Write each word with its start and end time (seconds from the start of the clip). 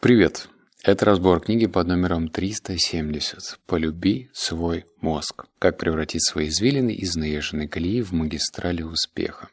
Привет! 0.00 0.48
Это 0.84 1.06
разбор 1.06 1.40
книги 1.40 1.66
под 1.66 1.88
номером 1.88 2.28
370 2.28 3.58
«Полюби 3.66 4.30
свой 4.32 4.86
мозг. 5.00 5.46
Как 5.58 5.76
превратить 5.76 6.24
свои 6.24 6.50
извилины 6.50 6.92
из 6.94 7.16
наезженной 7.16 7.66
колеи 7.66 8.00
в 8.02 8.12
магистрали 8.12 8.82
успеха». 8.82 9.48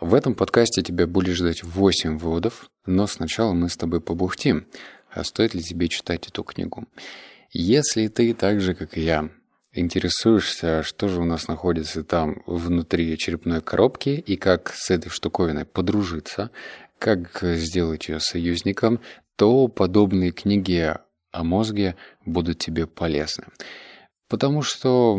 В 0.00 0.14
этом 0.14 0.34
подкасте 0.34 0.80
тебя 0.80 1.06
будет 1.06 1.36
ждать 1.36 1.62
8 1.62 2.16
выводов, 2.16 2.70
но 2.86 3.06
сначала 3.06 3.52
мы 3.52 3.68
с 3.68 3.76
тобой 3.76 4.00
побухтим, 4.00 4.66
а 5.10 5.24
стоит 5.24 5.52
ли 5.52 5.60
тебе 5.60 5.88
читать 5.88 6.26
эту 6.26 6.42
книгу. 6.42 6.88
Если 7.50 8.08
ты 8.08 8.32
так 8.32 8.62
же, 8.62 8.74
как 8.74 8.96
и 8.96 9.02
я, 9.02 9.28
интересуешься, 9.74 10.82
что 10.82 11.08
же 11.08 11.20
у 11.20 11.26
нас 11.26 11.48
находится 11.48 12.02
там 12.02 12.42
внутри 12.46 13.18
черепной 13.18 13.60
коробки 13.60 14.08
и 14.08 14.36
как 14.36 14.72
с 14.74 14.90
этой 14.90 15.10
штуковиной 15.10 15.66
подружиться, 15.66 16.50
как 16.98 17.40
сделать 17.42 18.08
ее 18.08 18.20
союзником, 18.20 19.00
то 19.36 19.68
подобные 19.68 20.32
книги 20.32 20.94
о 21.30 21.44
мозге 21.44 21.96
будут 22.24 22.58
тебе 22.58 22.86
полезны. 22.86 23.44
Потому 24.28 24.62
что 24.62 25.18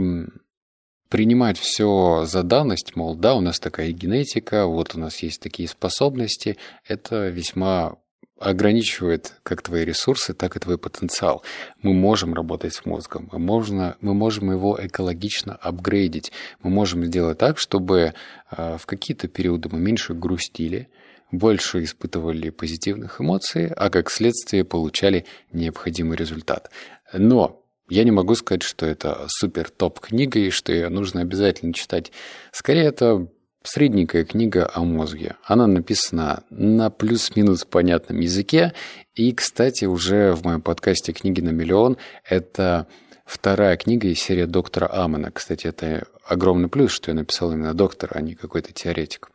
принимать 1.09 1.59
все 1.59 2.25
за 2.25 2.41
данность, 2.43 2.95
мол, 2.95 3.15
да, 3.15 3.35
у 3.35 3.41
нас 3.41 3.59
такая 3.59 3.91
генетика, 3.91 4.65
вот 4.65 4.95
у 4.95 4.99
нас 4.99 5.21
есть 5.21 5.41
такие 5.41 5.69
способности, 5.69 6.57
это 6.87 7.27
весьма 7.29 7.97
ограничивает 8.39 9.35
как 9.43 9.61
твои 9.61 9.85
ресурсы, 9.85 10.33
так 10.33 10.55
и 10.55 10.59
твой 10.59 10.77
потенциал. 10.77 11.43
Мы 11.81 11.93
можем 11.93 12.33
работать 12.33 12.73
с 12.73 12.85
мозгом, 12.85 13.29
мы, 13.31 13.39
можно, 13.39 13.95
мы 14.01 14.13
можем 14.13 14.51
его 14.51 14.77
экологично 14.81 15.55
апгрейдить, 15.55 16.31
мы 16.61 16.69
можем 16.69 17.05
сделать 17.05 17.37
так, 17.37 17.57
чтобы 17.57 18.13
э, 18.51 18.77
в 18.77 18.85
какие-то 18.85 19.27
периоды 19.27 19.69
мы 19.71 19.79
меньше 19.79 20.13
грустили, 20.13 20.89
больше 21.33 21.83
испытывали 21.83 22.51
позитивных 22.51 23.19
эмоций, 23.19 23.67
а 23.75 23.89
как 23.89 24.11
следствие 24.11 24.63
получали 24.63 25.25
необходимый 25.51 26.15
результат. 26.15 26.69
Но 27.11 27.65
я 27.89 28.03
не 28.03 28.11
могу 28.11 28.35
сказать, 28.35 28.61
что 28.61 28.85
это 28.85 29.25
супер 29.27 29.69
топ 29.69 29.99
книга 29.99 30.39
и 30.39 30.51
что 30.51 30.71
ее 30.71 30.89
нужно 30.89 31.21
обязательно 31.21 31.73
читать. 31.73 32.11
Скорее, 32.51 32.85
это 32.85 33.27
средненькая 33.63 34.25
книга 34.25 34.69
о 34.71 34.83
мозге. 34.83 35.35
Она 35.43 35.65
написана 35.65 36.43
на 36.51 36.91
плюс-минус 36.91 37.65
понятном 37.65 38.19
языке. 38.19 38.73
И, 39.15 39.31
кстати, 39.33 39.85
уже 39.85 40.33
в 40.33 40.43
моем 40.43 40.61
подкасте 40.61 41.13
«Книги 41.13 41.41
на 41.41 41.49
миллион» 41.49 41.97
это 42.23 42.87
вторая 43.25 43.75
книга 43.77 44.07
из 44.07 44.19
серии 44.19 44.45
доктора 44.45 44.87
Амона. 44.91 45.31
Кстати, 45.31 45.65
это 45.65 46.05
огромный 46.27 46.69
плюс, 46.69 46.91
что 46.91 47.09
я 47.09 47.15
написал 47.15 47.51
именно 47.51 47.73
доктор, 47.73 48.11
а 48.13 48.21
не 48.21 48.35
какой-то 48.35 48.71
теоретик. 48.71 49.31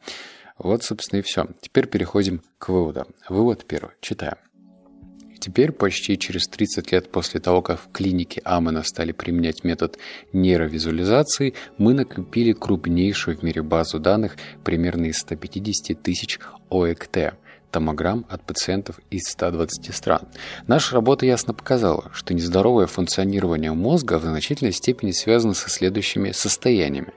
Вот, 0.59 0.83
собственно, 0.83 1.21
и 1.21 1.23
все. 1.23 1.47
Теперь 1.61 1.87
переходим 1.87 2.43
к 2.59 2.69
выводам. 2.69 3.09
Вывод 3.29 3.65
первый. 3.65 3.93
Читаем. 4.01 4.37
Теперь, 5.39 5.71
почти 5.71 6.19
через 6.19 6.49
30 6.49 6.91
лет 6.91 7.13
после 7.13 7.39
того, 7.39 7.63
как 7.63 7.81
в 7.81 7.93
клинике 7.93 8.41
Амона 8.45 8.83
стали 8.83 9.13
применять 9.13 9.63
метод 9.63 9.97
нейровизуализации, 10.33 11.55
мы 11.79 11.95
накопили 11.95 12.53
крупнейшую 12.53 13.39
в 13.39 13.43
мире 13.45 13.63
базу 13.63 14.01
данных 14.01 14.37
примерно 14.65 15.07
из 15.07 15.19
150 15.19 16.03
тысяч 16.03 16.41
ОЭКТ– 16.71 17.35
томограмм 17.71 18.27
от 18.29 18.45
пациентов 18.45 18.99
из 19.11 19.29
120 19.29 19.95
стран. 19.95 20.23
Наша 20.67 20.95
работа 20.95 21.27
ясно 21.27 21.55
показала, 21.55 22.11
что 22.13 22.35
нездоровое 22.35 22.87
функционирование 22.87 23.73
мозга 23.73 24.19
в 24.19 24.23
значительной 24.23 24.73
степени 24.73 25.13
связано 25.13 25.55
со 25.55 25.71
следующими 25.71 26.33
состояниями. 26.33 27.13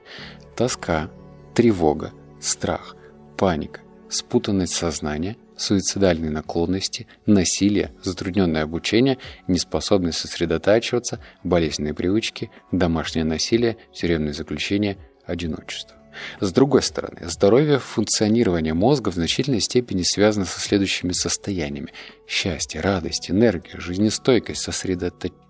Тоска, 0.54 1.10
тревога, 1.54 2.12
страх– 2.40 2.96
паника, 3.42 3.80
спутанность 4.08 4.72
сознания, 4.72 5.36
суицидальные 5.56 6.30
наклонности, 6.30 7.08
насилие, 7.26 7.90
затрудненное 8.00 8.62
обучение, 8.62 9.18
неспособность 9.48 10.18
сосредотачиваться, 10.18 11.18
болезненные 11.42 11.92
привычки, 11.92 12.52
домашнее 12.70 13.24
насилие, 13.24 13.78
тюремное 13.92 14.32
заключение, 14.32 14.96
одиночество. 15.26 15.96
С 16.38 16.52
другой 16.52 16.82
стороны, 16.82 17.28
здоровье 17.28 17.80
функционирования 17.80 18.74
мозга 18.74 19.10
в 19.10 19.14
значительной 19.14 19.60
степени 19.60 20.02
связано 20.02 20.44
со 20.44 20.60
следующими 20.60 21.10
состояниями. 21.10 21.92
Счастье, 22.28 22.80
радость, 22.80 23.28
энергия, 23.28 23.80
жизнестойкость, 23.80 24.62
сосредоточение, 24.62 25.42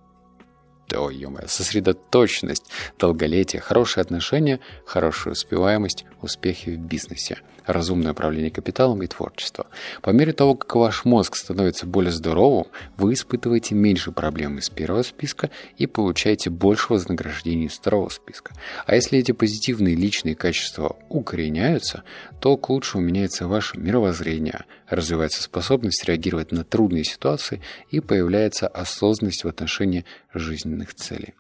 ой, 0.99 1.17
ё 1.17 1.31
сосредоточенность, 1.47 2.67
долголетие, 2.99 3.61
хорошие 3.61 4.03
отношения, 4.03 4.61
хорошая 4.87 5.33
успеваемость, 5.33 6.05
успехи 6.21 6.71
в 6.71 6.79
бизнесе 6.79 7.39
разумное 7.67 8.13
управление 8.13 8.51
капиталом 8.51 9.03
и 9.03 9.07
творчество. 9.07 9.67
По 10.01 10.11
мере 10.11 10.33
того, 10.33 10.55
как 10.55 10.75
ваш 10.75 11.05
мозг 11.05 11.37
становится 11.37 11.87
более 11.87 12.13
здоровым, 12.13 12.67
вы 12.97 13.15
испытываете 13.15 13.75
меньше 13.75 14.13
проблем 14.13 14.59
из 14.59 14.69
первого 14.71 15.03
списка 15.03 15.51
и 15.77 15.87
получаете 15.87 16.51
больше 16.51 16.93
вознаграждений 16.93 17.67
из 17.67 17.73
второго 17.73 18.09
списка. 18.09 18.55
А 18.87 18.95
если 18.95 19.19
эти 19.19 19.33
позитивные 19.33 19.95
личные 19.95 20.35
качества 20.35 20.97
укореняются, 21.09 22.03
то 22.41 22.57
к 22.57 22.69
лучшему 22.71 23.05
меняется 23.05 23.47
ваше 23.47 23.79
мировоззрение, 23.79 24.65
развивается 24.95 25.43
способность 25.43 26.05
реагировать 26.05 26.53
на 26.53 26.65
трудные 26.65 27.05
ситуации 27.05 27.61
и 27.91 28.01
появляется 28.01 28.69
осознанность 28.69 29.45
в 29.45 29.49
отношении 29.49 30.05
жизненных 30.33 30.95
целей. 30.95 31.35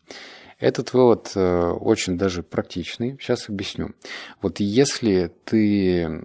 Этот 0.59 0.93
вывод 0.93 1.33
э, 1.35 1.71
очень 1.71 2.17
даже 2.17 2.45
практичный. 2.45 3.19
Сейчас 3.21 3.49
объясню. 3.49 3.95
Вот 4.41 4.61
если 4.61 5.33
ты 5.45 6.23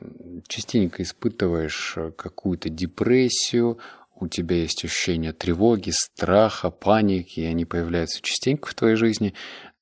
частенько 0.48 1.02
испытываешь 1.02 1.96
э, 1.98 2.12
какую-то 2.16 2.70
депрессию, 2.70 3.80
у 4.20 4.28
тебя 4.28 4.58
есть 4.58 4.86
ощущение 4.86 5.34
тревоги, 5.34 5.92
страха, 5.92 6.70
паники, 6.70 7.40
и 7.40 7.46
они 7.46 7.66
появляются 7.66 8.22
частенько 8.22 8.70
в 8.70 8.76
твоей 8.76 8.96
жизни, 8.96 9.34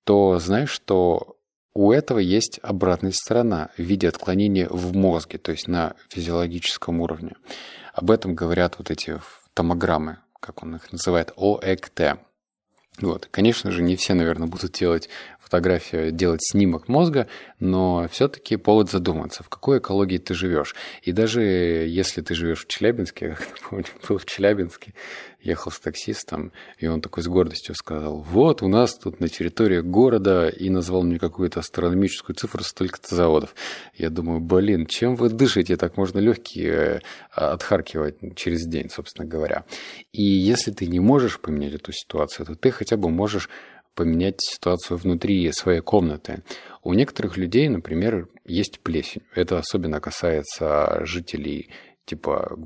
то 0.06 0.40
знаешь, 0.40 0.70
что 0.70 1.35
у 1.76 1.92
этого 1.92 2.20
есть 2.20 2.60
обратная 2.64 3.12
сторона 3.12 3.70
в 3.78 3.82
виде 3.82 4.08
отклонения 4.08 4.68
в 4.70 4.96
мозге, 4.96 5.38
то 5.38 5.52
есть 5.52 5.68
на 5.68 5.96
физиологическом 6.10 7.02
уровне. 7.02 7.34
Об 7.94 8.12
этом 8.12 8.34
говорят 8.34 8.76
вот 8.78 8.90
эти 8.90 9.20
томограммы, 9.54 10.20
как 10.40 10.64
он 10.64 10.78
их 10.78 10.92
называет, 10.92 11.34
ОЭКТ. 11.36 12.18
Вот. 13.02 13.28
Конечно 13.30 13.72
же, 13.72 13.84
не 13.84 13.98
все, 13.98 14.14
наверное, 14.14 14.48
будут 14.48 14.72
делать 14.72 15.10
фотографию, 15.46 16.12
делать 16.12 16.42
снимок 16.44 16.88
мозга, 16.88 17.28
но 17.60 18.08
все-таки 18.12 18.58
повод 18.58 18.90
задуматься, 18.90 19.44
в 19.44 19.50
какой 19.50 19.78
экологии 19.78 20.18
ты 20.18 20.34
живешь. 20.34 20.76
И 21.04 21.12
даже 21.12 21.42
если 21.44 22.22
ты 22.22 22.34
живешь 22.34 22.66
в 22.66 22.68
Челябинске, 22.68 23.26
я 23.26 23.38
помню, 23.70 23.86
был 24.10 24.18
в 24.18 24.26
Челябинске, 24.26 24.96
ехал 25.46 25.72
с 25.72 25.80
таксистом, 25.80 26.52
и 26.80 26.88
он 26.88 27.00
такой 27.00 27.22
с 27.22 27.28
гордостью 27.28 27.76
сказал, 27.76 28.22
вот 28.22 28.64
у 28.64 28.68
нас 28.68 28.98
тут 28.98 29.20
на 29.20 29.30
территории 29.30 29.82
города, 29.82 30.50
и 30.50 30.72
назвал 30.72 31.04
мне 31.04 31.20
какую-то 31.20 31.60
астрономическую 31.60 32.36
цифру, 32.36 32.64
столько-то 32.64 33.14
заводов. 33.14 33.54
Я 33.94 34.10
думаю, 34.10 34.40
блин, 34.40 34.88
чем 34.88 35.16
вы 35.16 35.30
дышите, 35.30 35.78
так 35.78 35.96
можно 35.96 36.18
легкие 36.18 36.74
э, 36.76 37.00
отхаркивать 37.36 38.36
через 38.36 38.66
день, 38.66 38.90
собственно 38.90 39.28
говоря. 39.28 39.66
И 40.12 40.24
если 40.24 40.72
ты 40.72 40.88
не 40.88 41.00
можешь 41.00 41.40
поменять 41.40 41.76
эту 41.76 41.92
ситуацию, 41.92 42.48
то 42.48 42.56
ты 42.56 42.72
хотя 42.72 42.98
бы 42.98 43.12
можешь 43.12 43.48
поменять 43.96 44.42
ситуацию 44.42 44.98
внутри 44.98 45.52
своей 45.52 45.82
комнаты. 45.82 46.44
У 46.84 46.94
некоторых 46.94 47.38
людей, 47.38 47.68
например, 47.70 48.28
есть 48.46 48.80
плесень. 48.82 49.24
Это 49.34 49.58
особенно 49.58 50.00
касается 50.00 51.06
жителей 51.06 51.70
типа 52.06 52.58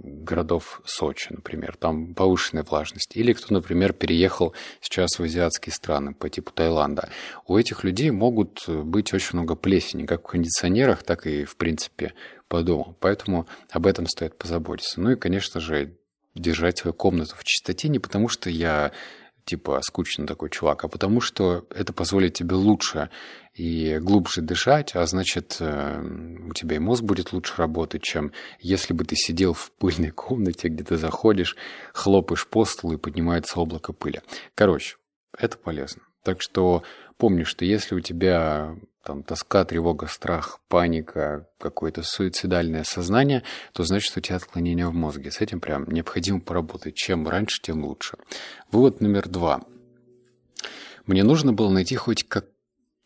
городов 0.00 0.80
Сочи, 0.84 1.28
например, 1.30 1.76
там 1.76 2.14
повышенная 2.14 2.62
влажность. 2.62 3.16
Или 3.16 3.32
кто, 3.32 3.52
например, 3.52 3.92
переехал 3.92 4.54
сейчас 4.80 5.18
в 5.18 5.22
азиатские 5.22 5.72
страны 5.72 6.14
по 6.14 6.28
типу 6.28 6.52
Таиланда. 6.52 7.10
У 7.46 7.56
этих 7.56 7.84
людей 7.84 8.10
могут 8.10 8.68
быть 8.68 9.12
очень 9.12 9.38
много 9.38 9.56
плесени, 9.56 10.06
как 10.06 10.22
в 10.22 10.30
кондиционерах, 10.30 11.02
так 11.02 11.26
и, 11.26 11.44
в 11.44 11.56
принципе, 11.56 12.14
по 12.48 12.62
дому. 12.62 12.96
Поэтому 13.00 13.46
об 13.70 13.86
этом 13.86 14.06
стоит 14.06 14.36
позаботиться. 14.38 15.00
Ну 15.00 15.10
и, 15.10 15.16
конечно 15.16 15.60
же, 15.60 15.94
держать 16.34 16.78
свою 16.78 16.94
комнату 16.94 17.34
в 17.36 17.44
чистоте 17.44 17.88
не 17.88 17.98
потому, 17.98 18.28
что 18.28 18.50
я 18.50 18.92
типа 19.48 19.80
скучный 19.82 20.26
такой 20.26 20.50
чувак, 20.50 20.84
а 20.84 20.88
потому 20.88 21.22
что 21.22 21.66
это 21.70 21.94
позволит 21.94 22.34
тебе 22.34 22.54
лучше 22.54 23.08
и 23.54 23.98
глубже 23.98 24.42
дышать, 24.42 24.94
а 24.94 25.06
значит, 25.06 25.56
э, 25.60 26.02
у 26.48 26.52
тебя 26.52 26.76
и 26.76 26.78
мозг 26.78 27.02
будет 27.02 27.32
лучше 27.32 27.54
работать, 27.56 28.02
чем 28.02 28.32
если 28.60 28.92
бы 28.92 29.04
ты 29.04 29.16
сидел 29.16 29.54
в 29.54 29.72
пыльной 29.72 30.10
комнате, 30.10 30.68
где 30.68 30.84
ты 30.84 30.98
заходишь, 30.98 31.56
хлопаешь 31.94 32.46
по 32.46 32.66
столу 32.66 32.94
и 32.94 32.98
поднимается 32.98 33.58
облако 33.58 33.94
пыли. 33.94 34.20
Короче, 34.54 34.96
это 35.36 35.56
полезно. 35.56 36.02
Так 36.22 36.42
что 36.42 36.82
помни, 37.16 37.44
что 37.44 37.64
если 37.64 37.94
у 37.94 38.00
тебя 38.00 38.76
там 39.08 39.22
тоска, 39.22 39.64
тревога, 39.64 40.06
страх, 40.06 40.60
паника, 40.68 41.48
какое-то 41.58 42.02
суицидальное 42.02 42.84
сознание, 42.84 43.42
то 43.72 43.82
значит, 43.82 44.14
у 44.14 44.20
тебя 44.20 44.36
отклонение 44.36 44.86
в 44.86 44.92
мозге. 44.92 45.30
С 45.30 45.40
этим 45.40 45.60
прям 45.60 45.88
необходимо 45.88 46.40
поработать. 46.40 46.94
Чем 46.94 47.26
раньше, 47.26 47.62
тем 47.62 47.86
лучше. 47.86 48.18
Вывод 48.70 49.00
номер 49.00 49.26
два. 49.26 49.62
Мне 51.06 51.24
нужно 51.24 51.54
было 51.54 51.70
найти 51.70 51.96
хоть 51.96 52.28
как 52.28 52.44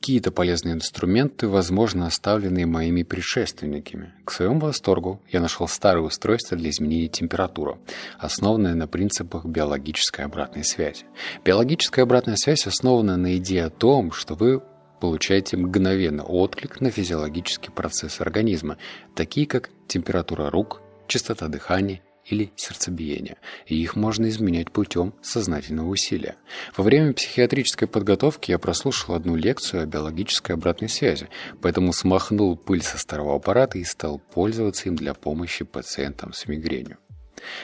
какие-то 0.00 0.32
полезные 0.32 0.75
инструменты, 0.75 1.46
возможно, 1.46 2.08
оставленные 2.08 2.66
моими 2.66 3.05
предшественниками. 3.05 4.12
К 4.25 4.32
своему 4.32 4.58
восторгу 4.58 5.22
я 5.31 5.40
нашел 5.40 5.69
старое 5.69 6.02
устройство 6.02 6.58
для 6.58 6.70
изменения 6.70 7.06
температуры, 7.06 7.76
основанное 8.19 8.75
на 8.75 8.88
принципах 8.88 9.44
биологической 9.44 10.25
обратной 10.25 10.64
связи. 10.64 11.05
Биологическая 11.44 12.02
обратная 12.02 12.34
связь 12.34 12.66
основана 12.66 13.16
на 13.16 13.37
идее 13.37 13.66
о 13.66 13.70
том, 13.70 14.10
что 14.10 14.34
вы 14.34 14.62
получаете 15.02 15.56
мгновенно 15.56 16.22
отклик 16.22 16.81
на 16.81 16.93
физиологический 16.93 17.72
процесс 17.72 18.20
организма, 18.20 18.78
такие 19.16 19.49
как 19.49 19.70
температура 19.88 20.49
рук, 20.49 20.81
частота 21.08 21.49
дыхания 21.49 22.02
или 22.25 22.52
сердцебиения, 22.54 23.37
и 23.66 23.75
их 23.75 23.96
можно 23.96 24.28
изменять 24.28 24.70
путем 24.70 25.12
сознательного 25.20 25.88
усилия. 25.88 26.37
Во 26.76 26.84
время 26.84 27.14
психиатрической 27.14 27.88
подготовки 27.88 28.52
я 28.52 28.60
прослушал 28.60 29.16
одну 29.16 29.34
лекцию 29.34 29.82
о 29.82 29.87
биологической 29.87 30.52
обратной 30.52 30.88
связи, 30.88 31.28
поэтому 31.60 31.93
смахнул 31.93 32.56
пыль 32.56 32.84
со 32.84 32.96
старого 32.96 33.34
аппарата 33.34 33.78
и 33.78 33.84
стал 33.84 34.20
пользоваться 34.20 34.88
им 34.88 34.94
для 34.94 35.14
помощи 35.14 35.64
пациентам 35.64 36.32
с 36.32 36.46
мигренью. 36.46 36.98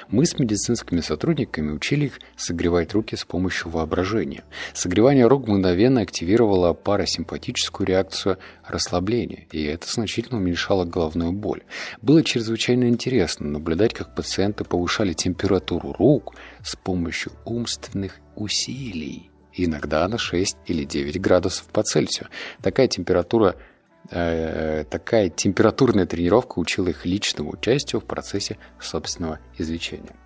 Мы 0.08 0.26
с 0.26 0.38
медицинскими 0.38 1.00
сотрудниками 1.00 1.72
учили 1.72 2.06
их 2.06 2.20
согревать 2.36 2.92
руки 2.94 3.16
с 3.16 3.24
помощью 3.24 3.70
воображения. 3.70 4.44
Согревание 4.74 5.26
рук 5.26 5.48
мгновенно 5.48 6.00
активировало 6.00 6.72
парасимпатическую 6.72 7.86
реакцию 7.86 8.38
расслабления, 8.66 9.46
и 9.52 9.64
это 9.64 9.90
значительно 9.90 10.38
уменьшало 10.38 10.84
головную 10.84 11.32
боль. 11.32 11.62
Было 12.02 12.22
чрезвычайно 12.22 12.88
интересно 12.88 13.48
наблюдать, 13.48 13.94
как 13.94 14.14
пациенты 14.14 14.64
повышали 14.64 15.12
температуру 15.12 15.92
рук 15.98 16.34
с 16.62 16.76
помощью 16.76 17.32
умственных 17.44 18.20
усилий 18.36 19.30
иногда 19.64 20.06
на 20.08 20.18
6 20.18 20.56
или 20.66 20.84
9 20.84 21.20
градусов 21.20 21.66
по 21.66 21.82
Цельсию. 21.82 22.28
Такая 22.62 22.88
температура 22.88 23.56
такая 24.10 25.28
температурная 25.28 26.06
тренировка 26.06 26.58
учила 26.58 26.88
их 26.88 27.04
личному 27.04 27.52
участию 27.52 28.00
в 28.00 28.04
процессе 28.04 28.58
собственного 28.80 29.38
излечения. 29.58 30.16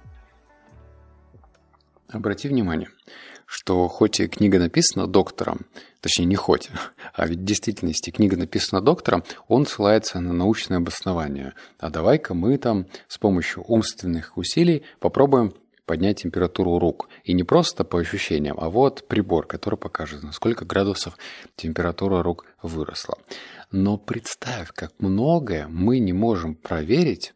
Обрати 2.09 2.47
внимание, 2.47 2.91
что 3.47 3.89
хоть 3.89 4.21
и 4.21 4.29
книга 4.29 4.59
написана 4.59 5.07
доктором, 5.07 5.61
точнее 6.01 6.27
не 6.27 6.37
хоть, 6.37 6.71
а 7.15 7.27
ведь 7.27 7.41
в 7.41 7.45
действительности 7.45 8.11
книга 8.11 8.37
написана 8.37 8.81
доктором, 8.83 9.25
он 9.49 9.67
ссылается 9.67 10.21
на 10.21 10.33
научное 10.33 10.79
обоснование. 10.79 11.55
А 11.79 11.91
давай-ка 11.91 12.35
мы 12.35 12.59
там 12.59 12.87
с 13.09 13.19
помощью 13.19 13.65
умственных 13.67 14.37
усилий 14.37 14.83
попробуем 15.01 15.55
поднять 15.87 16.23
температуру 16.23 16.79
рук. 16.79 17.09
И 17.25 17.33
не 17.33 17.45
просто 17.45 17.85
по 17.85 17.99
ощущениям, 17.99 18.57
а 18.61 18.71
вот 18.71 19.07
прибор, 19.09 19.47
который 19.47 19.79
покажет, 19.79 20.23
на 20.23 20.33
сколько 20.33 20.65
градусов 20.65 21.17
температура 21.57 22.23
рук 22.23 22.47
выросла. 22.63 23.19
Но 23.73 23.97
представь, 23.97 24.71
как 24.73 24.93
многое 24.99 25.67
мы 25.67 25.99
не 25.99 26.13
можем 26.13 26.55
проверить, 26.55 27.33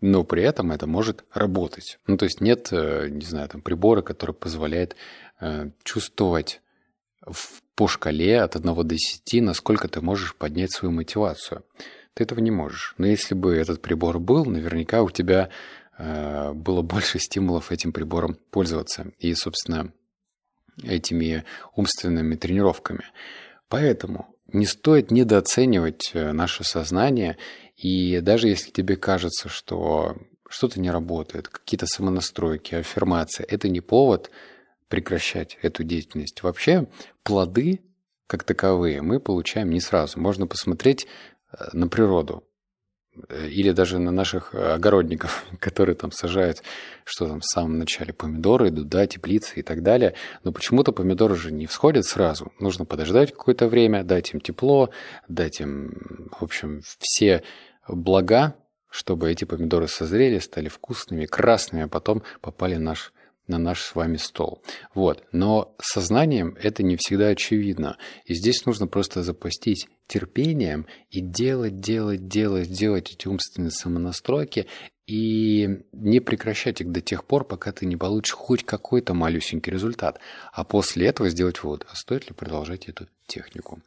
но 0.00 0.24
при 0.24 0.42
этом 0.42 0.72
это 0.72 0.86
может 0.86 1.24
работать. 1.32 1.98
Ну, 2.06 2.16
то 2.16 2.24
есть 2.24 2.40
нет, 2.40 2.68
э, 2.72 3.08
не 3.10 3.24
знаю, 3.24 3.48
там 3.50 3.60
прибора, 3.60 4.00
который 4.00 4.34
позволяет 4.34 4.96
э, 5.40 5.70
чувствовать 5.82 6.62
в, 7.20 7.62
по 7.74 7.86
шкале 7.86 8.40
от 8.40 8.56
1 8.56 8.74
до 8.74 8.82
10, 8.82 9.42
насколько 9.42 9.88
ты 9.88 10.00
можешь 10.00 10.34
поднять 10.34 10.72
свою 10.72 10.92
мотивацию. 10.92 11.64
Ты 12.14 12.24
этого 12.24 12.40
не 12.40 12.50
можешь. 12.50 12.94
Но 12.96 13.06
если 13.06 13.34
бы 13.34 13.54
этот 13.54 13.82
прибор 13.82 14.18
был, 14.18 14.46
наверняка 14.46 15.02
у 15.02 15.10
тебя 15.10 15.50
э, 15.98 16.52
было 16.52 16.80
больше 16.80 17.18
стимулов 17.18 17.72
этим 17.72 17.92
прибором 17.92 18.38
пользоваться. 18.50 19.12
И, 19.18 19.34
собственно, 19.34 19.92
этими 20.82 21.44
умственными 21.74 22.36
тренировками. 22.36 23.04
Поэтому 23.68 24.33
не 24.52 24.66
стоит 24.66 25.10
недооценивать 25.10 26.10
э, 26.14 26.32
наше 26.32 26.64
сознание, 26.64 27.36
и 27.76 28.20
даже 28.20 28.48
если 28.48 28.70
тебе 28.70 28.96
кажется, 28.96 29.48
что 29.48 30.16
что-то 30.48 30.80
не 30.80 30.90
работает, 30.90 31.48
какие-то 31.48 31.86
самонастройки, 31.86 32.74
аффирмации, 32.74 33.44
это 33.44 33.68
не 33.68 33.80
повод 33.80 34.30
прекращать 34.88 35.58
эту 35.62 35.82
деятельность. 35.82 36.42
Вообще 36.42 36.86
плоды, 37.22 37.80
как 38.26 38.44
таковые, 38.44 39.02
мы 39.02 39.18
получаем 39.18 39.70
не 39.70 39.80
сразу. 39.80 40.20
Можно 40.20 40.46
посмотреть 40.46 41.06
э, 41.52 41.64
на 41.72 41.88
природу. 41.88 42.44
Э, 43.28 43.48
или 43.48 43.70
даже 43.70 43.98
на 43.98 44.10
наших 44.10 44.54
э, 44.54 44.74
огородников, 44.74 45.44
которые 45.60 45.94
там 45.94 46.10
сажают, 46.10 46.62
что 47.04 47.26
там 47.26 47.40
в 47.40 47.44
самом 47.44 47.78
начале, 47.78 48.12
помидоры, 48.12 48.70
дуда, 48.70 49.06
теплицы 49.06 49.60
и 49.60 49.62
так 49.62 49.82
далее. 49.82 50.14
Но 50.42 50.52
почему-то 50.52 50.92
помидоры 50.92 51.36
же 51.36 51.52
не 51.52 51.66
всходят 51.66 52.04
сразу. 52.06 52.52
Нужно 52.58 52.84
подождать 52.84 53.32
какое-то 53.32 53.68
время, 53.68 54.04
дать 54.04 54.34
им 54.34 54.40
тепло, 54.40 54.90
дать 55.28 55.60
им, 55.60 56.28
в 56.38 56.42
общем, 56.42 56.80
все 56.98 57.42
блага, 57.86 58.54
чтобы 58.90 59.30
эти 59.30 59.44
помидоры 59.44 59.88
созрели, 59.88 60.38
стали 60.38 60.68
вкусными, 60.68 61.26
красными, 61.26 61.84
а 61.84 61.88
потом 61.88 62.22
попали 62.40 62.76
в 62.76 62.80
наш 62.80 63.12
на 63.46 63.58
наш 63.58 63.82
с 63.82 63.94
вами 63.94 64.16
стол. 64.16 64.62
Вот. 64.94 65.24
Но 65.32 65.74
сознанием 65.80 66.56
это 66.60 66.82
не 66.82 66.96
всегда 66.96 67.28
очевидно. 67.28 67.98
И 68.24 68.34
здесь 68.34 68.64
нужно 68.66 68.86
просто 68.86 69.22
запастись 69.22 69.86
терпением 70.06 70.86
и 71.10 71.20
делать, 71.20 71.80
делать, 71.80 72.26
делать, 72.28 72.70
делать 72.70 73.12
эти 73.12 73.28
умственные 73.28 73.70
самонастройки 73.70 74.66
и 75.06 75.84
не 75.92 76.20
прекращать 76.20 76.80
их 76.80 76.90
до 76.90 77.00
тех 77.00 77.24
пор, 77.24 77.44
пока 77.44 77.72
ты 77.72 77.86
не 77.86 77.96
получишь 77.96 78.34
хоть 78.34 78.64
какой-то 78.64 79.14
малюсенький 79.14 79.72
результат. 79.72 80.18
А 80.52 80.64
после 80.64 81.06
этого 81.06 81.28
сделать 81.28 81.62
вывод, 81.62 81.86
а 81.90 81.94
стоит 81.94 82.28
ли 82.28 82.34
продолжать 82.34 82.88
эту 82.88 83.08
технику. 83.26 83.80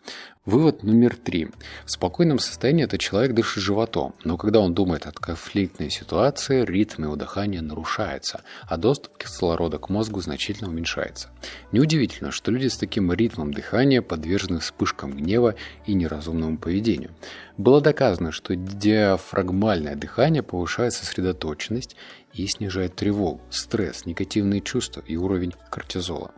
Вывод 0.45 0.83
номер 0.83 1.15
три. 1.15 1.49
В 1.85 1.91
спокойном 1.91 2.39
состоянии 2.39 2.85
этот 2.85 2.99
человек 2.99 3.33
дышит 3.33 3.63
животом, 3.63 4.15
но 4.23 4.37
когда 4.37 4.59
он 4.59 4.73
думает 4.73 5.05
о 5.05 5.11
конфликтной 5.11 5.89
ситуации, 5.89 6.63
ритм 6.63 7.03
его 7.03 7.15
дыхания 7.15 7.61
нарушается, 7.61 8.41
а 8.67 8.77
доступ 8.77 9.17
кислорода 9.17 9.77
к 9.77 9.89
мозгу 9.89 10.21
значительно 10.21 10.69
уменьшается. 10.69 11.29
Неудивительно, 11.71 12.31
что 12.31 12.51
люди 12.51 12.67
с 12.67 12.77
таким 12.77 13.11
ритмом 13.11 13.53
дыхания 13.53 14.01
подвержены 14.01 14.59
вспышкам 14.59 15.15
гнева 15.15 15.55
и 15.85 15.93
неразумному 15.93 16.57
поведению. 16.57 17.11
Было 17.57 17.81
доказано, 17.81 18.31
что 18.31 18.55
диафрагмальное 18.55 19.95
дыхание 19.95 20.43
повышает 20.43 20.93
сосредоточенность 20.93 21.95
и 22.33 22.47
снижает 22.47 22.95
тревогу, 22.95 23.41
стресс, 23.49 24.05
негативные 24.05 24.61
чувства 24.61 25.03
и 25.05 25.15
уровень 25.15 25.53
кортизола. 25.69 26.31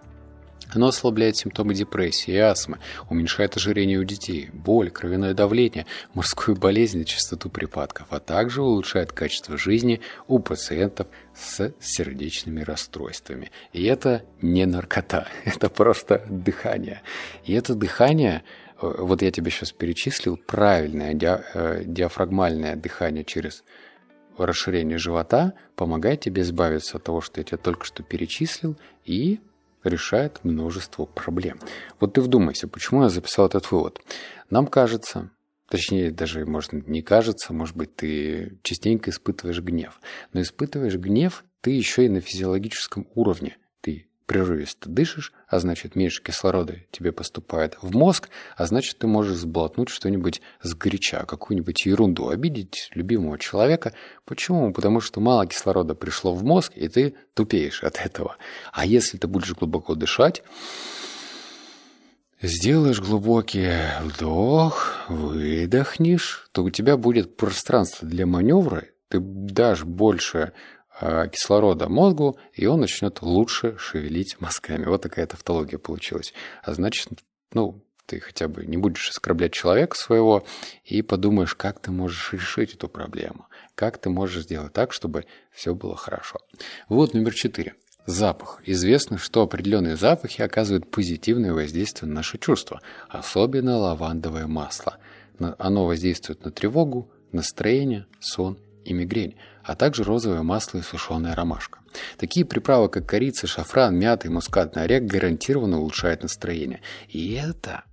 Оно 0.73 0.87
ослабляет 0.87 1.35
симптомы 1.35 1.73
депрессии 1.73 2.31
и 2.31 2.37
астмы, 2.37 2.79
уменьшает 3.09 3.57
ожирение 3.57 3.97
у 3.97 4.03
детей, 4.03 4.49
боль, 4.53 4.91
кровяное 4.91 5.33
давление, 5.33 5.87
морскую 6.13 6.55
болезнь 6.55 7.01
и 7.01 7.05
частоту 7.05 7.49
припадков, 7.49 8.07
а 8.11 8.19
также 8.19 8.61
улучшает 8.61 9.11
качество 9.11 9.57
жизни 9.57 10.01
у 10.27 10.39
пациентов 10.39 11.07
с 11.35 11.73
сердечными 11.79 12.61
расстройствами. 12.61 13.51
И 13.73 13.83
это 13.85 14.23
не 14.41 14.65
наркота, 14.65 15.27
это 15.45 15.69
просто 15.69 16.23
дыхание. 16.29 17.01
И 17.45 17.53
это 17.53 17.73
дыхание, 17.73 18.43
э, 18.79 18.93
вот 18.99 19.23
я 19.23 19.31
тебе 19.31 19.49
сейчас 19.49 19.71
перечислил, 19.71 20.37
правильное 20.37 21.17
э, 21.17 21.83
диафрагмальное 21.85 22.75
дыхание 22.75 23.23
через 23.23 23.63
расширение 24.37 24.97
живота 24.97 25.53
помогает 25.75 26.21
тебе 26.21 26.43
избавиться 26.43 26.97
от 26.97 27.03
того, 27.03 27.21
что 27.21 27.39
я 27.39 27.43
тебе 27.43 27.57
только 27.57 27.85
что 27.85 28.03
перечислил, 28.03 28.77
и 29.03 29.39
решает 29.83 30.43
множество 30.43 31.05
проблем. 31.05 31.59
Вот 31.99 32.13
ты 32.13 32.21
вдумайся, 32.21 32.67
почему 32.67 33.03
я 33.03 33.09
записал 33.09 33.47
этот 33.47 33.71
вывод. 33.71 34.01
Нам 34.49 34.67
кажется, 34.67 35.31
точнее 35.69 36.11
даже, 36.11 36.45
может, 36.45 36.73
не 36.73 37.01
кажется, 37.01 37.53
может 37.53 37.75
быть, 37.75 37.95
ты 37.95 38.57
частенько 38.63 39.09
испытываешь 39.09 39.61
гнев. 39.61 39.99
Но 40.33 40.41
испытываешь 40.41 40.95
гнев 40.95 41.43
ты 41.61 41.71
еще 41.71 42.05
и 42.05 42.09
на 42.09 42.21
физиологическом 42.21 43.07
уровне. 43.15 43.57
Прерывисто 44.29 44.89
дышишь, 44.89 45.33
а 45.47 45.57
значит 45.57 45.95
меньше 45.95 46.21
кислорода 46.21 46.75
тебе 46.91 47.11
поступает 47.11 47.79
в 47.81 47.95
мозг, 47.95 48.29
а 48.55 48.67
значит 48.67 48.99
ты 48.99 49.07
можешь 49.07 49.39
сблотнуть 49.39 49.89
что-нибудь 49.89 50.43
с 50.61 50.75
горяча, 50.75 51.25
какую-нибудь 51.25 51.87
ерунду, 51.87 52.29
обидеть 52.29 52.91
любимого 52.93 53.39
человека. 53.39 53.91
Почему? 54.25 54.71
Потому 54.71 55.01
что 55.01 55.19
мало 55.19 55.47
кислорода 55.47 55.95
пришло 55.95 56.35
в 56.35 56.43
мозг, 56.43 56.73
и 56.75 56.87
ты 56.87 57.15
тупеешь 57.33 57.83
от 57.83 58.05
этого. 58.05 58.37
А 58.71 58.85
если 58.85 59.17
ты 59.17 59.25
будешь 59.25 59.55
глубоко 59.55 59.95
дышать, 59.95 60.43
сделаешь 62.39 63.01
глубокий 63.01 63.73
вдох, 64.03 64.93
выдохнешь, 65.07 66.49
то 66.51 66.63
у 66.63 66.69
тебя 66.69 66.97
будет 66.97 67.35
пространство 67.35 68.07
для 68.07 68.27
маневра, 68.27 68.83
ты 69.07 69.19
дашь 69.19 69.85
больше 69.85 70.53
кислорода 70.99 71.87
мозгу, 71.87 72.37
и 72.53 72.65
он 72.65 72.81
начнет 72.81 73.21
лучше 73.21 73.77
шевелить 73.77 74.39
мозгами. 74.39 74.85
Вот 74.85 75.01
такая 75.01 75.25
тавтология 75.27 75.79
получилась. 75.79 76.33
А 76.63 76.73
значит, 76.73 77.09
ну, 77.53 77.81
ты 78.05 78.19
хотя 78.19 78.47
бы 78.47 78.65
не 78.65 78.77
будешь 78.77 79.09
оскорблять 79.09 79.53
человека 79.53 79.95
своего 79.95 80.43
и 80.83 81.01
подумаешь, 81.01 81.53
как 81.53 81.79
ты 81.79 81.91
можешь 81.91 82.33
решить 82.33 82.73
эту 82.73 82.89
проблему, 82.89 83.47
как 83.75 83.99
ты 83.99 84.09
можешь 84.09 84.43
сделать 84.43 84.73
так, 84.73 84.93
чтобы 84.93 85.25
все 85.51 85.75
было 85.75 85.95
хорошо. 85.95 86.39
Вот 86.89 87.13
номер 87.13 87.33
четыре. 87.33 87.75
Запах. 88.05 88.63
Известно, 88.65 89.19
что 89.19 89.43
определенные 89.43 89.95
запахи 89.95 90.41
оказывают 90.41 90.89
позитивное 90.89 91.53
воздействие 91.53 92.09
на 92.09 92.15
наши 92.15 92.39
чувства, 92.39 92.81
особенно 93.07 93.77
лавандовое 93.77 94.47
масло. 94.47 94.97
Оно 95.37 95.85
воздействует 95.85 96.43
на 96.43 96.49
тревогу, 96.49 97.11
настроение, 97.31 98.07
сон 98.19 98.57
и 98.83 98.93
мигрень, 98.93 99.35
а 99.69 99.75
также 99.75 100.03
розовое 100.03 100.41
масло 100.41 100.79
и 100.79 100.81
сушеная 100.81 101.35
ромашка. 101.35 101.79
Такие 102.17 102.43
приправы, 102.43 102.89
как 102.89 103.05
корица, 103.05 103.45
шафран, 103.45 103.95
мята 103.95 104.27
и 104.27 104.31
мускатный 104.31 104.83
орех, 104.83 105.03
гарантированно 105.03 105.79
улучшают 105.79 106.23
настроение. 106.23 106.81
И 107.07 107.33
это 107.35 107.83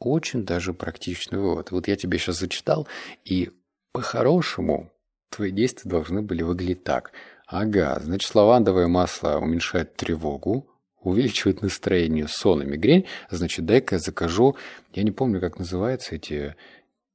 очень 0.00 0.44
даже 0.44 0.74
практичный 0.74 1.38
вывод. 1.38 1.70
Вот 1.70 1.86
я 1.86 1.94
тебе 1.94 2.18
сейчас 2.18 2.40
зачитал, 2.40 2.88
и 3.24 3.50
по-хорошему 3.92 4.90
твои 5.30 5.52
действия 5.52 5.88
должны 5.88 6.22
были 6.22 6.42
выглядеть 6.42 6.82
так. 6.82 7.12
Ага, 7.46 8.00
значит, 8.02 8.34
лавандовое 8.34 8.88
масло 8.88 9.38
уменьшает 9.38 9.94
тревогу, 9.94 10.68
увеличивает 11.00 11.62
настроение, 11.62 12.26
сон 12.26 12.62
и 12.62 12.64
мигрень. 12.64 13.06
Значит, 13.30 13.64
дай-ка 13.64 13.94
я 13.94 13.98
закажу, 14.00 14.56
я 14.92 15.04
не 15.04 15.12
помню, 15.12 15.40
как 15.40 15.60
называются 15.60 16.16
эти 16.16 16.56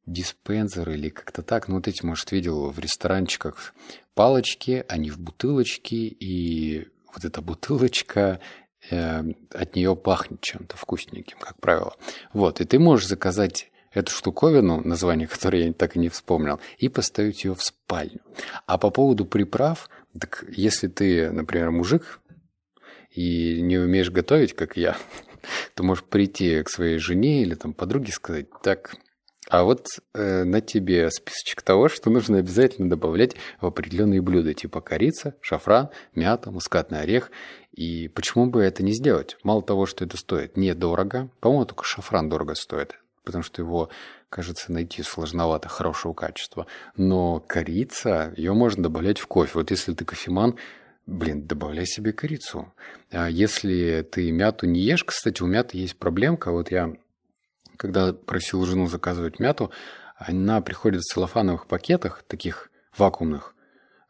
диспенсеры 0.07 0.95
или 0.95 1.09
как-то 1.09 1.43
так. 1.43 1.67
Ну, 1.67 1.75
вот 1.75 1.87
эти, 1.87 2.03
может, 2.03 2.31
видел 2.31 2.71
в 2.71 2.79
ресторанчиках 2.79 3.75
палочки, 4.15 4.83
они 4.87 5.11
в 5.11 5.19
бутылочке, 5.19 5.95
и 5.95 6.87
вот 7.13 7.25
эта 7.25 7.41
бутылочка 7.41 8.39
э, 8.89 9.23
от 9.51 9.75
нее 9.75 9.95
пахнет 9.95 10.41
чем-то 10.41 10.77
вкусненьким, 10.77 11.37
как 11.39 11.59
правило. 11.59 11.95
Вот, 12.33 12.61
и 12.61 12.65
ты 12.65 12.79
можешь 12.79 13.07
заказать 13.07 13.69
эту 13.91 14.11
штуковину, 14.11 14.81
название 14.81 15.27
которой 15.27 15.67
я 15.67 15.73
так 15.73 15.95
и 15.95 15.99
не 15.99 16.09
вспомнил, 16.09 16.59
и 16.77 16.87
поставить 16.87 17.43
ее 17.43 17.53
в 17.53 17.63
спальню. 17.63 18.21
А 18.65 18.77
по 18.77 18.89
поводу 18.89 19.25
приправ, 19.25 19.89
так 20.19 20.45
если 20.49 20.87
ты, 20.87 21.31
например, 21.31 21.71
мужик 21.71 22.19
и 23.11 23.61
не 23.61 23.77
умеешь 23.77 24.11
готовить, 24.11 24.53
как 24.53 24.77
я, 24.77 24.97
то 25.75 25.83
можешь 25.83 26.03
прийти 26.03 26.63
к 26.63 26.69
своей 26.69 26.97
жене 26.97 27.41
или 27.41 27.55
там 27.55 27.73
подруге 27.73 28.11
сказать, 28.11 28.47
так, 28.63 28.95
а 29.49 29.63
вот 29.63 29.87
э, 30.13 30.43
на 30.43 30.61
тебе 30.61 31.09
списочек 31.09 31.61
того, 31.61 31.87
что 31.87 32.09
нужно 32.09 32.39
обязательно 32.39 32.89
добавлять 32.89 33.35
в 33.61 33.65
определенные 33.65 34.21
блюда, 34.21 34.53
типа 34.53 34.81
корица, 34.81 35.35
шафран, 35.41 35.89
мята, 36.15 36.51
мускатный 36.51 37.01
орех. 37.01 37.31
И 37.73 38.09
почему 38.09 38.47
бы 38.47 38.61
это 38.61 38.83
не 38.83 38.91
сделать? 38.91 39.37
Мало 39.43 39.61
того, 39.61 39.85
что 39.85 40.03
это 40.03 40.17
стоит 40.17 40.57
недорого, 40.57 41.29
по-моему, 41.39 41.65
только 41.65 41.85
шафран 41.85 42.29
дорого 42.29 42.55
стоит, 42.55 42.99
потому 43.23 43.43
что 43.43 43.61
его, 43.61 43.89
кажется, 44.29 44.71
найти 44.71 45.01
сложновато 45.03 45.69
хорошего 45.69 46.13
качества. 46.13 46.67
Но 46.97 47.39
корица, 47.39 48.33
ее 48.35 48.53
можно 48.53 48.83
добавлять 48.83 49.19
в 49.19 49.27
кофе. 49.27 49.51
Вот 49.55 49.71
если 49.71 49.93
ты 49.93 50.03
кофеман, 50.03 50.55
Блин, 51.07 51.47
добавляй 51.47 51.85
себе 51.85 52.11
корицу. 52.11 52.73
А 53.11 53.29
если 53.29 54.05
ты 54.11 54.29
мяту 54.29 54.65
не 54.65 54.81
ешь, 54.81 55.05
кстати, 55.05 55.41
у 55.41 55.45
мяты 55.45 55.77
есть 55.77 55.95
проблемка. 55.95 56.51
Вот 56.51 56.69
я 56.69 56.93
когда 57.77 58.13
просил 58.13 58.65
жену 58.65 58.87
заказывать 58.87 59.39
мяту, 59.39 59.71
она 60.15 60.61
приходит 60.61 61.01
в 61.01 61.13
целлофановых 61.13 61.67
пакетах, 61.67 62.23
таких 62.27 62.71
вакуумных. 62.97 63.55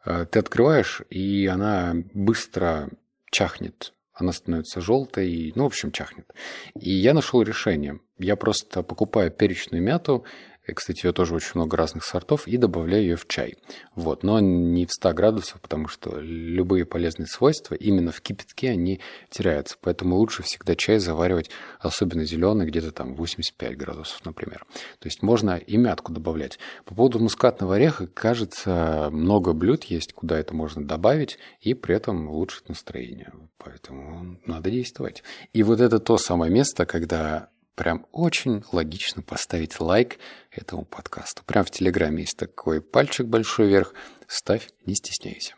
Э, 0.04 0.26
ты 0.30 0.38
открываешь, 0.38 1.02
и 1.10 1.46
она 1.46 1.94
быстро 2.14 2.88
чахнет. 3.30 3.92
Она 4.12 4.32
становится 4.32 4.80
желтой, 4.80 5.52
ну, 5.54 5.64
в 5.64 5.66
общем, 5.66 5.92
чахнет. 5.92 6.32
И 6.74 6.90
я 6.90 7.14
нашел 7.14 7.42
решение. 7.42 8.00
Я 8.18 8.34
просто 8.34 8.82
покупаю 8.82 9.30
перечную 9.30 9.82
мяту, 9.82 10.24
и, 10.68 10.74
кстати, 10.74 11.06
ее 11.06 11.12
тоже 11.12 11.34
очень 11.34 11.52
много 11.54 11.76
разных 11.76 12.04
сортов, 12.04 12.46
и 12.46 12.56
добавляю 12.56 13.02
ее 13.02 13.16
в 13.16 13.26
чай. 13.26 13.56
Вот. 13.94 14.22
Но 14.22 14.40
не 14.40 14.86
в 14.86 14.92
100 14.92 15.12
градусов, 15.14 15.60
потому 15.60 15.88
что 15.88 16.18
любые 16.20 16.84
полезные 16.84 17.26
свойства 17.26 17.74
именно 17.74 18.12
в 18.12 18.20
кипятке 18.20 18.70
они 18.70 19.00
теряются. 19.30 19.76
Поэтому 19.80 20.16
лучше 20.16 20.42
всегда 20.42 20.76
чай 20.76 20.98
заваривать, 20.98 21.50
особенно 21.80 22.24
зеленый, 22.24 22.66
где-то 22.66 22.92
там 22.92 23.14
85 23.14 23.76
градусов, 23.76 24.24
например. 24.24 24.66
То 24.98 25.06
есть 25.06 25.22
можно 25.22 25.56
и 25.56 25.76
мятку 25.76 26.12
добавлять. 26.12 26.58
По 26.84 26.94
поводу 26.94 27.18
мускатного 27.18 27.76
ореха, 27.76 28.06
кажется, 28.06 29.08
много 29.10 29.52
блюд 29.52 29.84
есть, 29.84 30.12
куда 30.12 30.38
это 30.38 30.54
можно 30.54 30.84
добавить, 30.84 31.38
и 31.60 31.74
при 31.74 31.96
этом 31.96 32.28
улучшить 32.28 32.68
настроение. 32.68 33.32
Поэтому 33.58 34.38
надо 34.46 34.70
действовать. 34.70 35.22
И 35.52 35.62
вот 35.62 35.80
это 35.80 35.98
то 35.98 36.18
самое 36.18 36.52
место, 36.52 36.86
когда 36.86 37.48
прям 37.78 38.06
очень 38.10 38.64
логично 38.72 39.22
поставить 39.22 39.78
лайк 39.78 40.18
этому 40.50 40.84
подкасту. 40.84 41.42
Прям 41.46 41.64
в 41.64 41.70
Телеграме 41.70 42.22
есть 42.22 42.36
такой 42.36 42.82
пальчик 42.82 43.26
большой 43.26 43.68
вверх. 43.68 43.94
Ставь, 44.26 44.68
не 44.84 44.94
стесняйся. 44.96 45.54